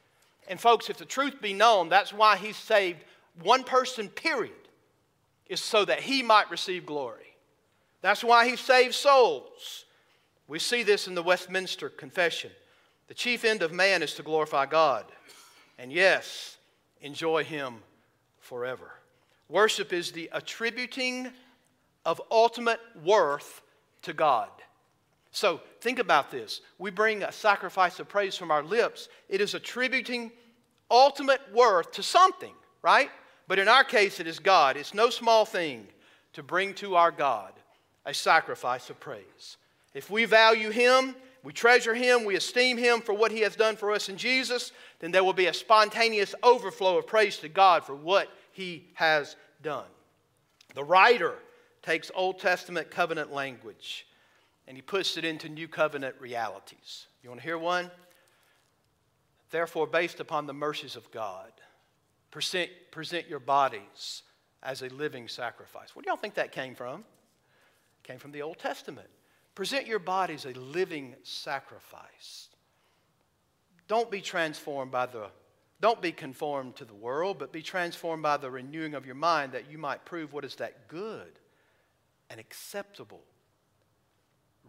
[0.48, 3.04] And, folks, if the truth be known, that's why He saved
[3.42, 4.52] one person, period,
[5.50, 7.27] is so that He might receive glory.
[8.00, 9.84] That's why He saves souls.
[10.46, 12.50] We see this in the Westminster Confession.
[13.08, 15.04] The chief end of man is to glorify God,
[15.78, 16.58] and yes,
[17.00, 17.76] enjoy Him
[18.38, 18.92] forever.
[19.48, 21.30] Worship is the attributing
[22.04, 23.62] of ultimate worth
[24.02, 24.50] to God.
[25.30, 26.60] So think about this.
[26.78, 30.32] We bring a sacrifice of praise from our lips, it is attributing
[30.90, 33.10] ultimate worth to something, right?
[33.46, 34.76] But in our case, it is God.
[34.76, 35.86] It's no small thing
[36.34, 37.52] to bring to our God
[38.08, 39.58] a sacrifice of praise.
[39.92, 43.76] If we value Him, we treasure Him, we esteem Him for what He has done
[43.76, 47.84] for us in Jesus, then there will be a spontaneous overflow of praise to God
[47.84, 49.84] for what He has done.
[50.74, 51.34] The writer
[51.82, 54.06] takes Old Testament covenant language
[54.66, 57.06] and he puts it into New Covenant realities.
[57.22, 57.90] You want to hear one?
[59.50, 61.50] Therefore, based upon the mercies of God,
[62.30, 64.22] present, present your bodies
[64.62, 65.94] as a living sacrifice.
[65.94, 67.04] Where do y'all think that came from?
[68.08, 69.06] Came from the Old Testament.
[69.54, 72.48] Present your bodies a living sacrifice.
[73.86, 75.26] Don't be transformed by the
[75.82, 79.52] don't be conformed to the world, but be transformed by the renewing of your mind
[79.52, 81.38] that you might prove what is that good
[82.30, 83.20] and acceptable,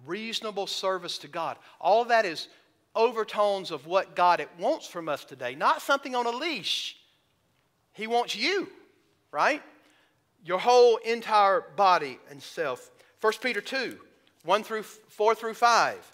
[0.06, 1.56] reasonable service to God.
[1.80, 2.50] All that is
[2.94, 6.98] overtones of what God it wants from us today, not something on a leash.
[7.94, 8.68] He wants you,
[9.32, 9.64] right?
[10.44, 12.92] Your whole entire body and self.
[13.22, 13.98] 1 Peter 2,
[14.46, 16.12] 1 through 4 through 5.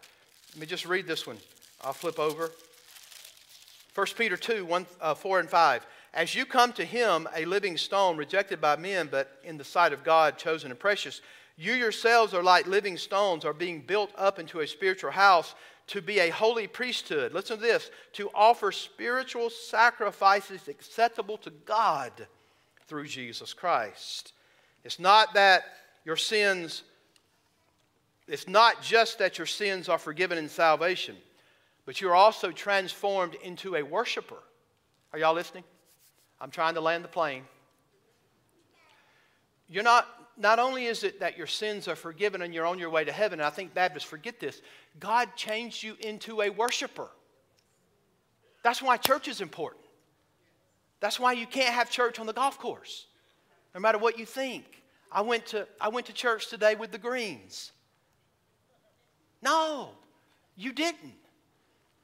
[0.53, 1.37] Let me just read this one.
[1.81, 2.51] I'll flip over.
[3.93, 5.85] 1 Peter 2, 1, uh, 4 and 5.
[6.13, 9.93] As you come to him, a living stone, rejected by men, but in the sight
[9.93, 11.21] of God, chosen and precious,
[11.57, 15.55] you yourselves are like living stones, are being built up into a spiritual house
[15.87, 17.33] to be a holy priesthood.
[17.33, 22.27] Listen to this to offer spiritual sacrifices acceptable to God
[22.87, 24.33] through Jesus Christ.
[24.83, 25.63] It's not that
[26.03, 26.83] your sins,
[28.27, 31.15] it's not just that your sins are forgiven in salvation,
[31.85, 34.41] but you're also transformed into a worshiper.
[35.13, 35.63] Are y'all listening?
[36.41, 37.43] I'm trying to land the plane.
[39.69, 40.07] You're not,
[40.37, 43.11] not only is it that your sins are forgiven and you're on your way to
[43.11, 44.61] heaven, I think Baptists forget this,
[44.99, 47.09] God changed you into a worshiper.
[48.63, 49.83] That's why church is important.
[50.99, 53.05] That's why you can't have church on the golf course,
[53.73, 54.65] no matter what you think.
[55.11, 57.71] I went to, I went to church today with the Greens.
[59.45, 59.89] No,
[60.57, 61.13] you didn't.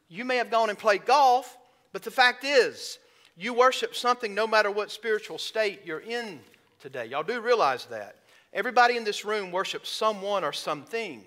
[0.09, 1.57] You may have gone and played golf,
[1.91, 2.99] but the fact is,
[3.35, 6.39] you worship something no matter what spiritual state you're in
[6.79, 7.07] today.
[7.07, 8.17] Y'all do realize that.
[8.53, 11.23] Everybody in this room worships someone or something.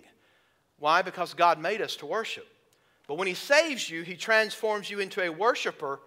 [0.79, 1.03] Why?
[1.03, 2.47] Because God made us to worship.
[3.09, 5.99] But when He saves you, He transforms you into a worshiper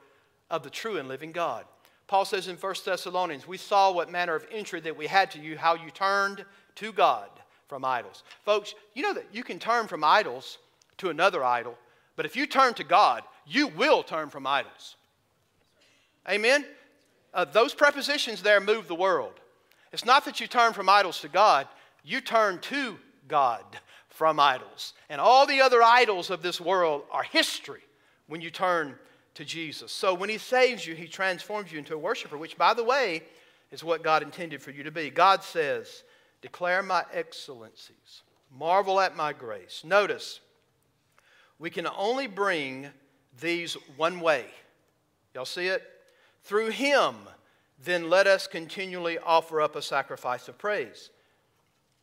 [0.50, 1.66] of the true and living God.
[2.08, 5.40] Paul says in 1 Thessalonians, We saw what manner of entry that we had to
[5.40, 6.46] you, how you turned
[6.76, 7.30] to God
[7.68, 8.24] from idols.
[8.46, 10.58] Folks, you know that you can turn from idols
[10.98, 11.76] to another idol,
[12.16, 14.96] but if you turn to God, you will turn from idols.
[16.30, 16.66] Amen?
[17.34, 19.34] Uh, those prepositions there move the world.
[19.94, 21.68] It's not that you turn from idols to God,
[22.04, 22.98] you turn to
[23.28, 23.64] God
[24.10, 24.94] from idols.
[25.10, 27.82] And all the other idols of this world are history
[28.28, 28.96] when you turn
[29.36, 29.92] to Jesus.
[29.92, 33.24] So when He saves you, He transforms you into a worshiper, which, by the way,
[33.72, 35.10] is what God intended for you to be.
[35.10, 36.04] God says,
[36.42, 38.24] Declare my excellencies,
[38.56, 39.84] marvel at my grace.
[39.84, 40.40] Notice,
[41.60, 42.88] we can only bring
[43.40, 44.46] these one way.
[45.34, 45.84] Y'all see it?
[46.44, 47.16] Through Him,
[47.84, 51.10] then let us continually offer up a sacrifice of praise.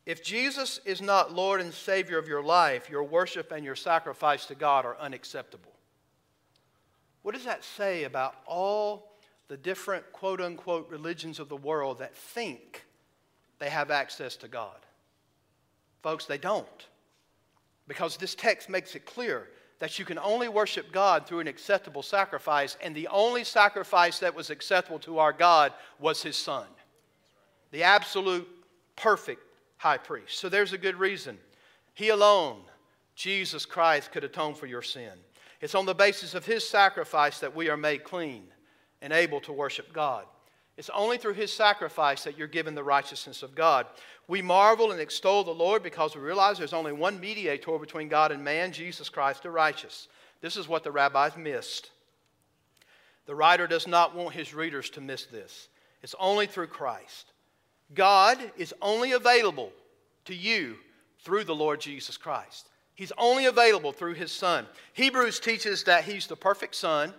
[0.07, 4.47] If Jesus is not Lord and Savior of your life, your worship and your sacrifice
[4.47, 5.73] to God are unacceptable.
[7.23, 9.15] What does that say about all
[9.49, 12.84] the different quote unquote religions of the world that think
[13.65, 14.77] they have access to God?
[16.03, 16.87] Folks, they don't.
[17.89, 19.49] Because this text makes it clear
[19.79, 24.35] that you can only worship God through an acceptable sacrifice, and the only sacrifice that
[24.35, 26.67] was acceptable to our God was His Son,
[27.71, 28.47] the absolute
[28.97, 29.43] perfect
[29.79, 30.39] high priest.
[30.39, 31.39] So there's a good reason.
[31.95, 32.59] He alone,
[33.15, 35.13] Jesus Christ, could atone for your sin.
[35.63, 38.45] It's on the basis of his sacrifice that we are made clean
[39.01, 40.27] and able to worship God.
[40.77, 43.87] It's only through his sacrifice that you're given the righteousness of God.
[44.27, 48.33] We marvel and extol the Lord because we realize there's only one mediator between God
[48.33, 50.09] and man, Jesus Christ the righteous.
[50.41, 51.91] This is what the rabbis missed.
[53.27, 55.69] The writer does not want his readers to miss this.
[56.03, 57.33] It's only through Christ.
[57.95, 59.73] God is only available
[60.25, 60.77] to you
[61.21, 62.69] through the Lord Jesus Christ.
[62.95, 64.67] He's only available through his Son.
[64.93, 67.13] Hebrews teaches that he's the perfect Son,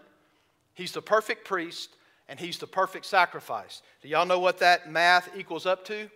[0.73, 1.95] he's the perfect priest,
[2.27, 3.81] and he's the perfect sacrifice.
[4.01, 6.09] Do y'all know what that math equals up to?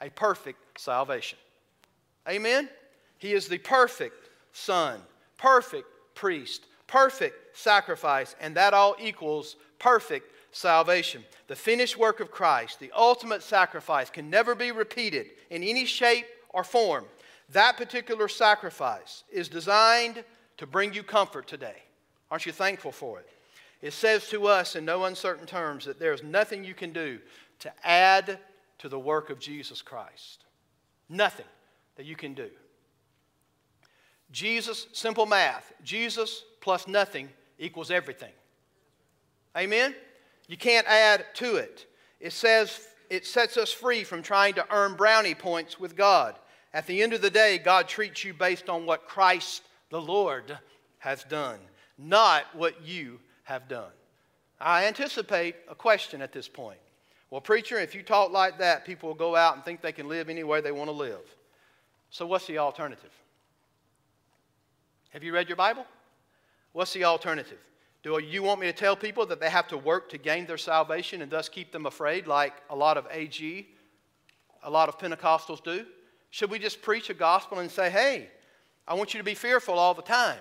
[0.00, 1.38] A perfect salvation.
[2.28, 2.68] Amen?
[3.18, 5.00] He is the perfect Son,
[5.36, 11.24] perfect priest, perfect sacrifice, and that all equals perfect salvation.
[11.48, 16.26] The finished work of Christ, the ultimate sacrifice, can never be repeated in any shape
[16.50, 17.04] or form.
[17.50, 20.22] That particular sacrifice is designed
[20.56, 21.82] to bring you comfort today.
[22.30, 23.28] Aren't you thankful for it?
[23.82, 27.18] It says to us in no uncertain terms that there's nothing you can do
[27.60, 28.38] to add
[28.78, 30.44] to the work of Jesus Christ.
[31.08, 31.46] Nothing
[31.96, 32.50] that you can do.
[34.30, 37.28] Jesus, simple math, Jesus plus nothing
[37.58, 38.32] equals everything.
[39.56, 39.94] Amen?
[40.48, 41.86] You can't add to it.
[42.20, 46.36] It says it sets us free from trying to earn brownie points with God.
[46.72, 50.58] At the end of the day, God treats you based on what Christ the Lord
[50.98, 51.60] has done,
[51.96, 53.92] not what you have done.
[54.60, 56.78] I anticipate a question at this point.
[57.30, 60.08] Well, preacher, if you talk like that, people will go out and think they can
[60.08, 61.20] live any way they want to live.
[62.10, 63.10] So, what's the alternative?
[65.10, 65.86] Have you read your Bible?
[66.72, 67.58] What's the alternative?
[68.02, 70.58] Do you want me to tell people that they have to work to gain their
[70.58, 73.68] salvation and thus keep them afraid, like a lot of AG,
[74.62, 75.86] a lot of Pentecostals do?
[76.30, 78.28] Should we just preach a gospel and say, hey,
[78.86, 80.38] I want you to be fearful all the time?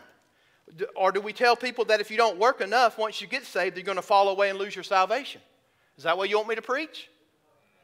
[0.96, 3.78] Or do we tell people that if you don't work enough, once you get saved,
[3.78, 5.42] you're going to fall away and lose your salvation?
[5.98, 7.10] Is that what you want me to preach?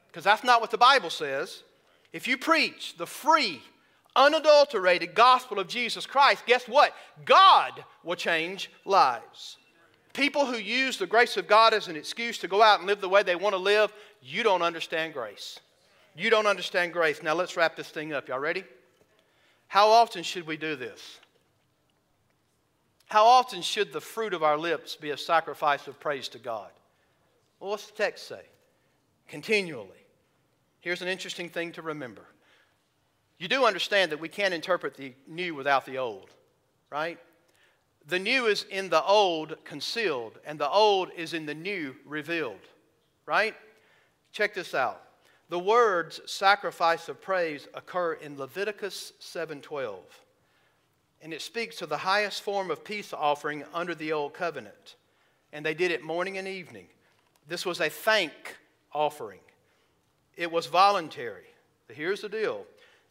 [0.08, 1.64] Because that's not what the Bible says.
[2.12, 3.62] If you preach the free,
[4.16, 6.94] unadulterated gospel of Jesus Christ, guess what?
[7.26, 9.58] God will change lives.
[10.14, 13.02] People who use the grace of God as an excuse to go out and live
[13.02, 15.60] the way they want to live, you don't understand grace.
[16.16, 17.22] You don't understand grace.
[17.22, 18.28] Now let's wrap this thing up.
[18.28, 18.64] Y'all ready?
[19.68, 21.20] How often should we do this?
[23.10, 26.70] How often should the fruit of our lips be a sacrifice of praise to God?
[27.60, 28.44] Well, what's the text say?
[29.28, 30.06] Continually.
[30.80, 32.22] Here's an interesting thing to remember.
[33.40, 36.30] You do understand that we can't interpret the new without the old,
[36.92, 37.18] right?
[38.06, 42.62] The new is in the old concealed, and the old is in the new revealed,
[43.26, 43.56] right?
[44.32, 45.02] Check this out.
[45.50, 50.04] The words sacrifice of praise occur in Leviticus 7:12.
[51.22, 54.96] And it speaks to the highest form of peace offering under the old covenant.
[55.52, 56.88] And they did it morning and evening.
[57.48, 58.58] This was a thank
[58.94, 59.40] offering.
[60.38, 61.48] It was voluntary.
[61.90, 62.66] Here's the deal.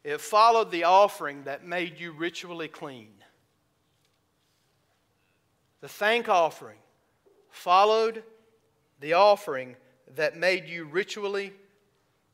[0.05, 3.13] It followed the offering that made you ritually clean.
[5.81, 6.79] The thank offering
[7.51, 8.23] followed
[9.01, 9.77] the offering
[10.17, 11.53] that made you ritually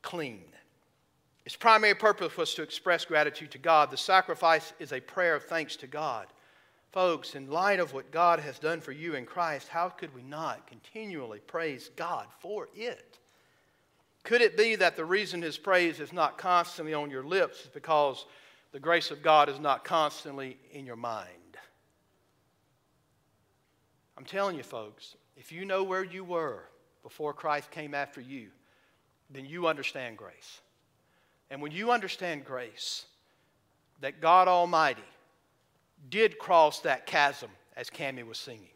[0.01, 0.45] clean.
[1.45, 3.91] Its primary purpose was to express gratitude to God.
[3.91, 6.27] The sacrifice is a prayer of thanks to God.
[6.91, 10.23] Folks, in light of what God has done for you in Christ, how could we
[10.23, 13.19] not continually praise God for it?
[14.23, 17.67] Could it be that the reason his praise is not constantly on your lips is
[17.67, 18.25] because
[18.71, 21.29] the grace of God is not constantly in your mind?
[24.17, 26.63] I'm telling you, folks, if you know where you were
[27.03, 28.47] before Christ came after you,
[29.29, 30.61] then you understand grace.
[31.49, 33.05] And when you understand grace,
[34.01, 35.03] that God Almighty
[36.09, 38.69] did cross that chasm, as Cami was singing,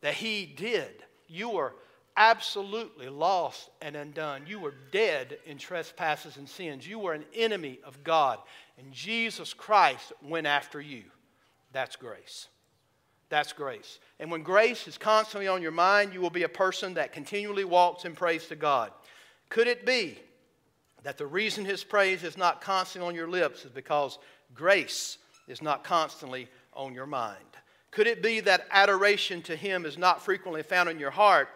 [0.00, 1.74] that He did, you were
[2.16, 4.44] absolutely lost and undone.
[4.46, 6.86] You were dead in trespasses and sins.
[6.86, 8.38] You were an enemy of God.
[8.78, 11.04] And Jesus Christ went after you.
[11.72, 12.48] That's grace.
[13.30, 13.98] That's grace.
[14.20, 17.64] And when grace is constantly on your mind, you will be a person that continually
[17.64, 18.92] walks in praise to God.
[19.48, 20.18] Could it be
[21.04, 24.18] that the reason his praise is not constantly on your lips is because
[24.54, 27.38] grace is not constantly on your mind?
[27.92, 31.48] Could it be that adoration to him is not frequently found in your heart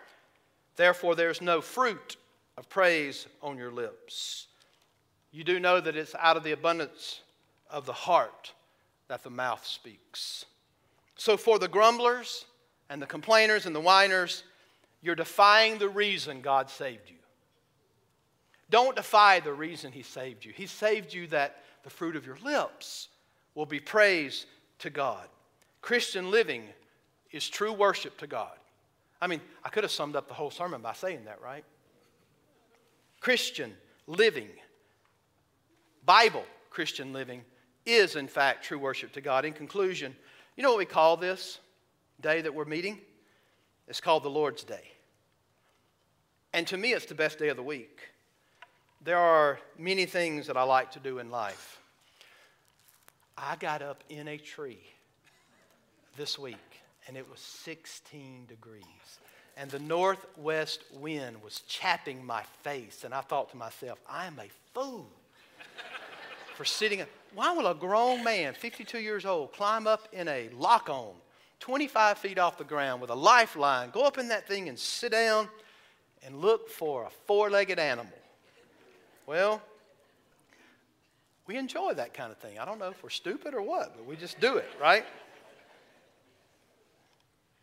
[0.79, 2.17] Therefore, there's no fruit
[2.57, 4.47] of praise on your lips.
[5.33, 7.21] You do know that it's out of the abundance
[7.69, 8.53] of the heart
[9.09, 10.45] that the mouth speaks.
[11.17, 12.45] So, for the grumblers
[12.89, 14.45] and the complainers and the whiners,
[15.03, 17.18] you're defying the reason God saved you.
[18.71, 20.53] Don't defy the reason He saved you.
[20.55, 23.09] He saved you that the fruit of your lips
[23.55, 24.47] will be praise
[24.81, 25.27] to God.
[25.81, 26.65] Christian living
[27.31, 28.53] is true worship to God.
[29.21, 31.65] I mean, I could have summed up the whole sermon by saying that, right?
[33.21, 33.73] Christian
[34.07, 34.49] living,
[36.05, 37.43] Bible Christian living,
[37.85, 39.45] is in fact true worship to God.
[39.45, 40.15] In conclusion,
[40.57, 41.59] you know what we call this
[42.21, 43.01] day that we're meeting?
[43.89, 44.93] It's called the Lord's Day.
[46.53, 48.01] And to me, it's the best day of the week.
[49.03, 51.81] There are many things that I like to do in life.
[53.37, 54.83] I got up in a tree
[56.17, 56.57] this week
[57.07, 58.85] and it was 16 degrees.
[59.57, 63.05] And the northwest wind was chapping my face.
[63.05, 65.09] And I thought to myself, I am a fool
[66.55, 67.01] for sitting.
[67.01, 67.09] Up.
[67.35, 71.13] Why will a grown man, 52 years old, climb up in a lock on,
[71.61, 75.13] 25 feet off the ground with a lifeline, go up in that thing and sit
[75.13, 75.49] down
[76.25, 78.18] and look for a four legged animal?
[79.29, 79.61] Well,
[81.47, 82.59] we enjoy that kind of thing.
[82.59, 85.05] I don't know if we're stupid or what, but we just do it, right?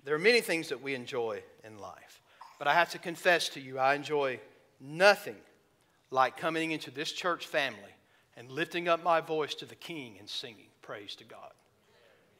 [0.03, 2.21] There are many things that we enjoy in life.
[2.59, 4.39] But I have to confess to you, I enjoy
[4.79, 5.37] nothing
[6.11, 7.79] like coming into this church family
[8.37, 11.51] and lifting up my voice to the King and singing praise to God.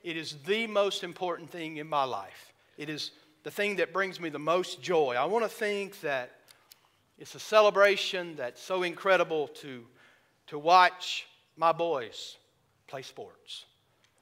[0.04, 2.54] It is the most important thing in my life.
[2.78, 3.10] It is
[3.42, 5.16] the thing that brings me the most joy.
[5.18, 6.30] I want to think that
[7.18, 9.86] it's a celebration that's so incredible to,
[10.48, 12.38] to watch my boys
[12.88, 13.66] play sports.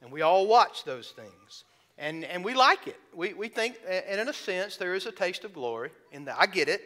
[0.02, 1.64] And we all watch those things.
[1.98, 3.00] And, and we like it.
[3.14, 6.38] We, we think, and in a sense, there is a taste of glory in that.
[6.40, 6.82] I get it.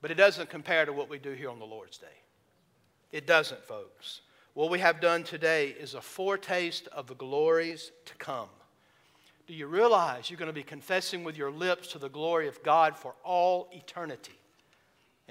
[0.00, 2.06] But it doesn't compare to what we do here on the Lord's Day.
[3.12, 4.22] It doesn't, folks.
[4.54, 8.48] What we have done today is a foretaste of the glories to come.
[9.46, 12.62] Do you realize you're going to be confessing with your lips to the glory of
[12.62, 14.38] God for all eternity?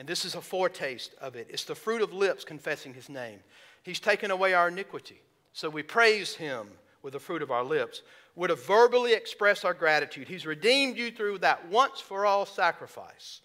[0.02, 1.46] And this is a foretaste of it.
[1.52, 3.38] It's the fruit of lips confessing His name.
[3.84, 5.22] He's taken away our iniquity.
[5.54, 6.70] So we praise Him
[7.04, 8.02] with the fruit of our lips.
[8.36, 10.28] We're to verbally express our gratitude.
[10.28, 13.42] He's redeemed you through that once for all sacrifice.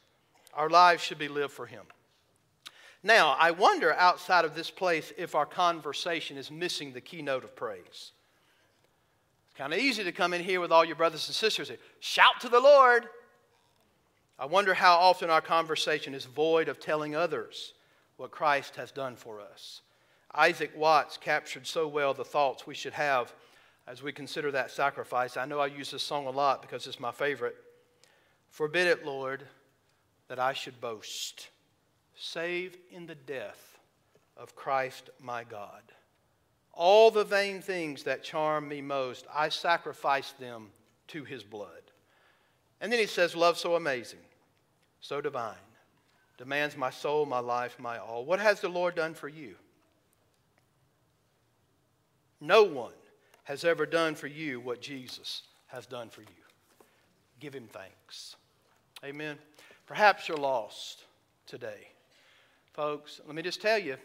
[0.54, 1.84] Our lives should be lived for Him.
[3.02, 7.54] Now, I wonder outside of this place if our conversation is missing the keynote of
[7.54, 8.12] praise.
[9.44, 11.78] It's kind of easy to come in here with all your brothers and sisters and
[12.00, 13.08] shout to the Lord.
[14.38, 17.72] I wonder how often our conversation is void of telling others
[18.16, 19.80] what Christ has done for us.
[20.34, 23.32] Isaac Watts captured so well the thoughts we should have
[23.86, 25.36] as we consider that sacrifice.
[25.36, 27.56] I know I use this song a lot because it's my favorite.
[28.50, 29.44] Forbid it, Lord,
[30.28, 31.48] that I should boast,
[32.14, 33.78] save in the death
[34.36, 35.82] of Christ my God.
[36.72, 40.68] All the vain things that charm me most, I sacrifice them
[41.08, 41.85] to his blood.
[42.86, 44.20] And then he says, Love so amazing,
[45.00, 45.56] so divine,
[46.38, 48.24] demands my soul, my life, my all.
[48.24, 49.56] What has the Lord done for you?
[52.40, 52.92] No one
[53.42, 56.44] has ever done for you what Jesus has done for you.
[57.40, 58.36] Give him thanks.
[59.04, 59.36] Amen.
[59.88, 61.02] Perhaps you're lost
[61.44, 61.88] today.
[62.72, 63.96] Folks, let me just tell you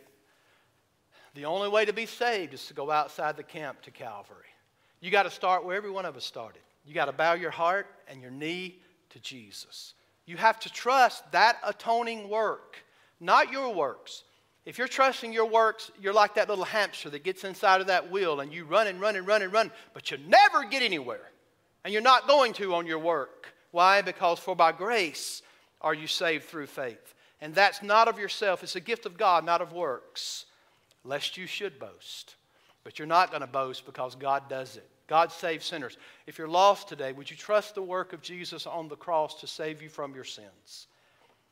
[1.36, 4.49] the only way to be saved is to go outside the camp to Calvary.
[5.02, 6.64] You got to start where every one of us started.
[6.84, 8.80] You got to bow your heart and your knee
[9.12, 9.94] to Jesus.
[10.26, 12.78] You have to trust that atoning work,
[13.20, 14.24] not your works.
[14.66, 18.12] If you're trusting your works, you're like that little hamster that gets inside of that
[18.12, 21.32] wheel and you run and run and run and run, but you never get anywhere.
[21.84, 23.53] And you're not going to on your work.
[23.72, 24.02] Why?
[24.03, 25.41] Because for by grace
[25.82, 27.16] are you saved through faith.
[27.41, 30.45] And that's not of yourself, it's a gift of God, not of works,
[31.03, 32.36] lest you should boast.
[32.84, 34.90] But you're not going to boast because God does it.
[35.11, 35.97] God saves sinners.
[36.25, 39.45] If you're lost today, would you trust the work of Jesus on the cross to
[39.45, 40.88] save you from your sins?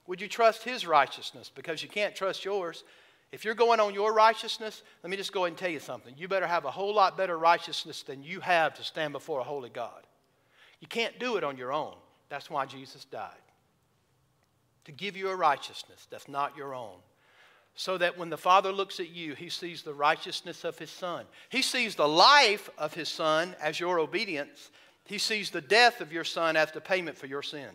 [0.07, 1.51] Would you trust His righteousness?
[1.53, 2.85] Because you can't trust yours.
[3.33, 6.13] If you're going on your righteousness, let me just go ahead and tell you something.
[6.17, 9.43] You better have a whole lot better righteousness than you have to stand before a
[9.43, 10.07] holy God.
[10.79, 11.95] You can't do it on your own.
[12.29, 13.43] That's why Jesus died.
[14.85, 16.95] To give you a righteousness that's not your own.
[17.79, 21.23] So that when the Father looks at you, he sees the righteousness of his Son.
[21.47, 24.69] He sees the life of his Son as your obedience.
[25.05, 27.69] He sees the death of your Son as the payment for your sin.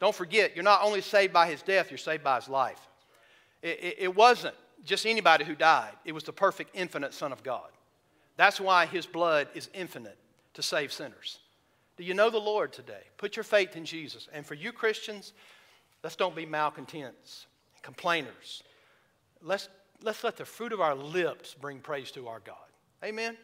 [0.00, 2.88] Don't forget, you're not only saved by his death, you're saved by his life.
[3.62, 7.44] It, it, it wasn't just anybody who died, it was the perfect, infinite Son of
[7.44, 7.70] God.
[8.36, 10.18] That's why his blood is infinite
[10.54, 11.38] to save sinners.
[11.96, 13.04] Do you know the Lord today?
[13.16, 14.28] Put your faith in Jesus.
[14.32, 15.34] And for you Christians,
[16.02, 17.46] let's don't be malcontents,
[17.82, 18.64] complainers.
[19.42, 19.68] Let's,
[20.02, 22.56] let's let the fruit of our lips bring praise to our God.
[23.04, 23.36] Amen?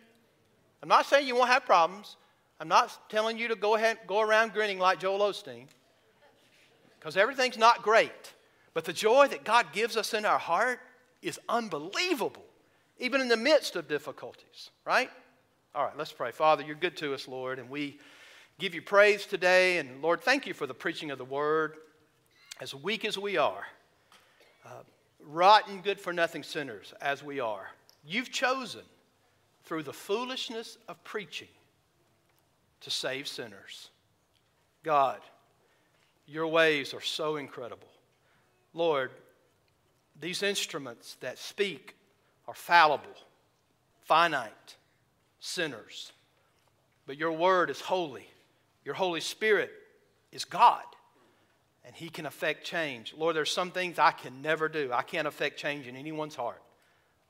[0.83, 2.17] I'm not saying you won't have problems.
[2.61, 5.67] I'm not telling you to go ahead go around grinning like Joel Osteen.
[6.99, 8.35] Because everything's not great.
[8.75, 10.81] But the joy that God gives us in our heart
[11.23, 12.45] is unbelievable,
[12.99, 15.11] even in the midst of difficulties, right?
[15.75, 16.31] All right, let's pray.
[16.31, 17.99] Father, you're good to us, Lord, and we
[18.59, 19.79] give you praise today.
[19.79, 21.77] And Lord, thank you for the preaching of the word.
[22.61, 23.67] As weak as we are,
[24.65, 24.83] uh,
[25.27, 27.69] rotten, good for nothing sinners as we are,
[28.05, 28.83] you've chosen
[29.65, 31.49] through the foolishness of preaching
[32.81, 33.91] to save sinners.
[34.85, 35.19] God,
[36.27, 37.89] your ways are so incredible.
[38.73, 39.11] Lord,
[40.21, 41.97] these instruments that speak
[42.47, 43.17] are fallible,
[44.05, 44.77] finite,
[45.41, 46.13] sinners.
[47.07, 48.27] But your word is holy.
[48.85, 49.71] Your Holy Spirit
[50.31, 50.85] is God,
[51.87, 53.15] and He can affect change.
[53.17, 54.91] Lord, there's some things I can never do.
[54.93, 56.61] I can't affect change in anyone's heart.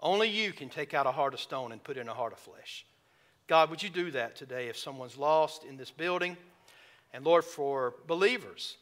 [0.01, 2.39] Only you can take out a heart of stone and put in a heart of
[2.39, 2.87] flesh.
[3.47, 6.37] God, would you do that today if someone's lost in this building?
[7.13, 8.77] And Lord, for believers,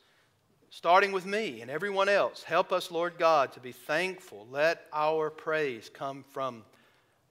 [0.71, 4.47] starting with me and everyone else, help us, Lord God, to be thankful.
[4.51, 6.65] Let our praise come from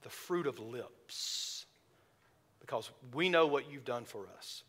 [0.03, 1.65] the fruit of lips
[2.59, 4.63] because we know what you've done for us.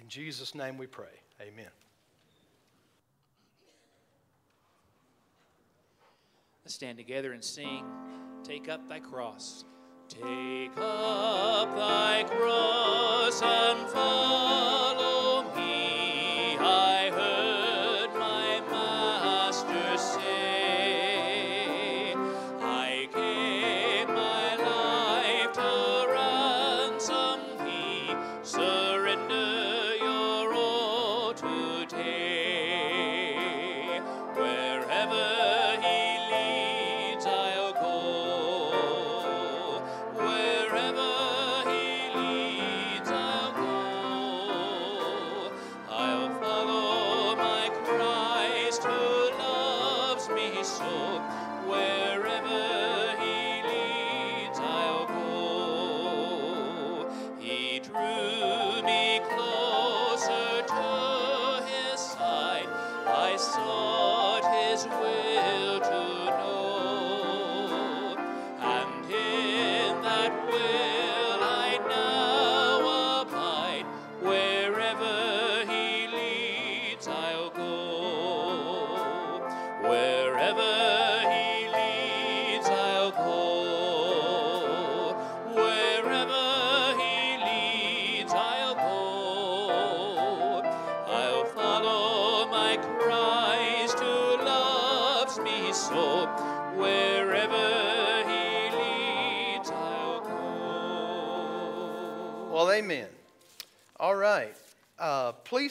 [0.00, 1.06] In Jesus' name we pray.
[1.40, 1.70] Amen.
[6.68, 7.82] Let's stand together and sing
[8.44, 9.64] Take Up Thy Cross.
[10.06, 15.87] Take up thy cross and follow me.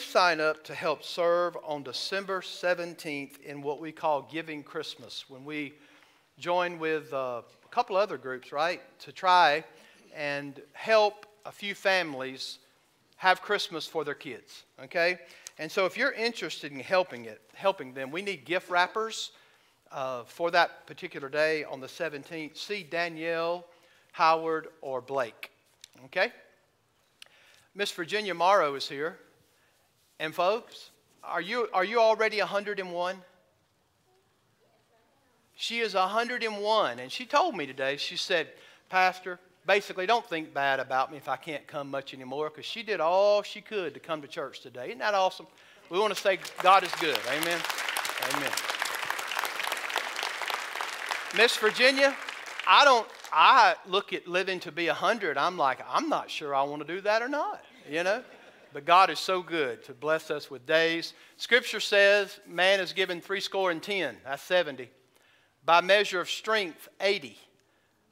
[0.08, 5.44] Sign up to help serve on December 17th in what we call Giving Christmas when
[5.44, 5.74] we
[6.38, 9.62] join with uh, a couple other groups, right, to try
[10.16, 12.58] and help a few families
[13.16, 15.18] have Christmas for their kids, okay?
[15.58, 19.32] And so if you're interested in helping it, helping them, we need gift wrappers
[19.92, 22.56] uh, for that particular day on the 17th.
[22.56, 23.66] See Danielle,
[24.12, 25.50] Howard, or Blake,
[26.06, 26.32] okay?
[27.74, 29.18] Miss Virginia Morrow is here.
[30.18, 30.90] And folks,
[31.22, 33.16] are you, are you already 101?
[35.54, 36.98] She is 101.
[36.98, 38.48] And she told me today, she said,
[38.88, 42.82] Pastor, basically, don't think bad about me if I can't come much anymore because she
[42.82, 44.88] did all she could to come to church today.
[44.88, 45.46] Isn't that awesome?
[45.90, 47.18] We want to say God is good.
[47.28, 47.60] Amen.
[48.34, 48.50] Amen.
[51.36, 52.16] Miss Virginia,
[52.66, 56.62] I don't, I look at living to be 100, I'm like, I'm not sure I
[56.62, 58.22] want to do that or not, you know?
[58.72, 61.14] But God is so good to bless us with days.
[61.36, 64.90] Scripture says man is given three score and ten, that's 70.
[65.64, 67.36] By measure of strength, 80.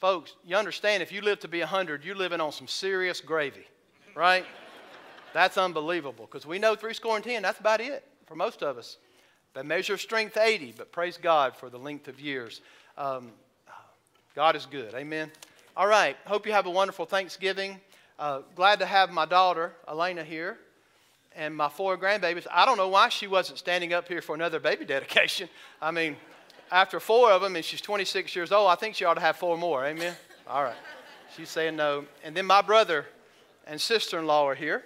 [0.01, 3.67] Folks, you understand if you live to be 100, you're living on some serious gravy,
[4.15, 4.45] right?
[5.33, 8.79] that's unbelievable because we know three score and ten, that's about it for most of
[8.79, 8.97] us.
[9.53, 12.61] By measure of strength, 80, but praise God for the length of years.
[12.99, 13.33] Um,
[14.35, 14.95] God is good.
[14.95, 15.31] Amen.
[15.77, 16.17] All right.
[16.27, 17.81] Hope you have a wonderful Thanksgiving.
[18.19, 20.57] Uh, glad to have my daughter, Elena, here,
[21.35, 22.47] and my four grandbabies.
[22.51, 25.51] I don't know why she wasn't standing up here for another baby dedication.
[25.83, 26.17] I mean,
[26.73, 29.37] after four of them, and she's 26 years old, I think she ought to have
[29.37, 29.85] four more.
[29.85, 30.15] Amen.
[30.49, 30.77] All right.
[31.37, 32.07] She's saying no.
[32.25, 33.05] And then my brother
[33.67, 34.83] and sister in law are here,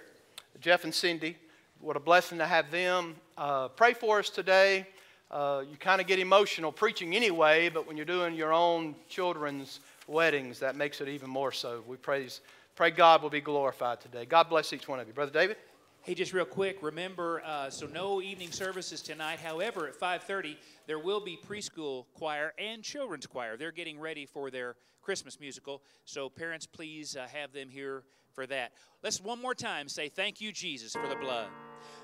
[0.59, 1.37] Jeff and Cindy.
[1.79, 3.15] What a blessing to have them.
[3.37, 4.85] Uh, pray for us today.
[5.31, 9.79] Uh, you kind of get emotional preaching anyway, but when you're doing your own children's
[10.05, 11.81] weddings, that makes it even more so.
[11.87, 12.41] We praise,
[12.75, 14.25] pray God will be glorified today.
[14.25, 15.13] God bless each one of you.
[15.13, 15.57] Brother David?
[16.03, 19.39] Hey, just real quick, remember, uh, so no evening services tonight.
[19.39, 20.57] However, at 5:30
[20.87, 23.55] there will be preschool choir and children's choir.
[23.55, 25.83] They're getting ready for their Christmas musical.
[26.05, 28.03] So parents, please uh, have them here
[28.33, 28.73] for that.
[29.03, 31.49] Let's one more time say thank you, Jesus, for the blood.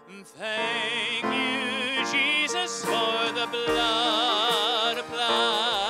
[0.07, 5.86] Thank you, Jesus, for the blood applied.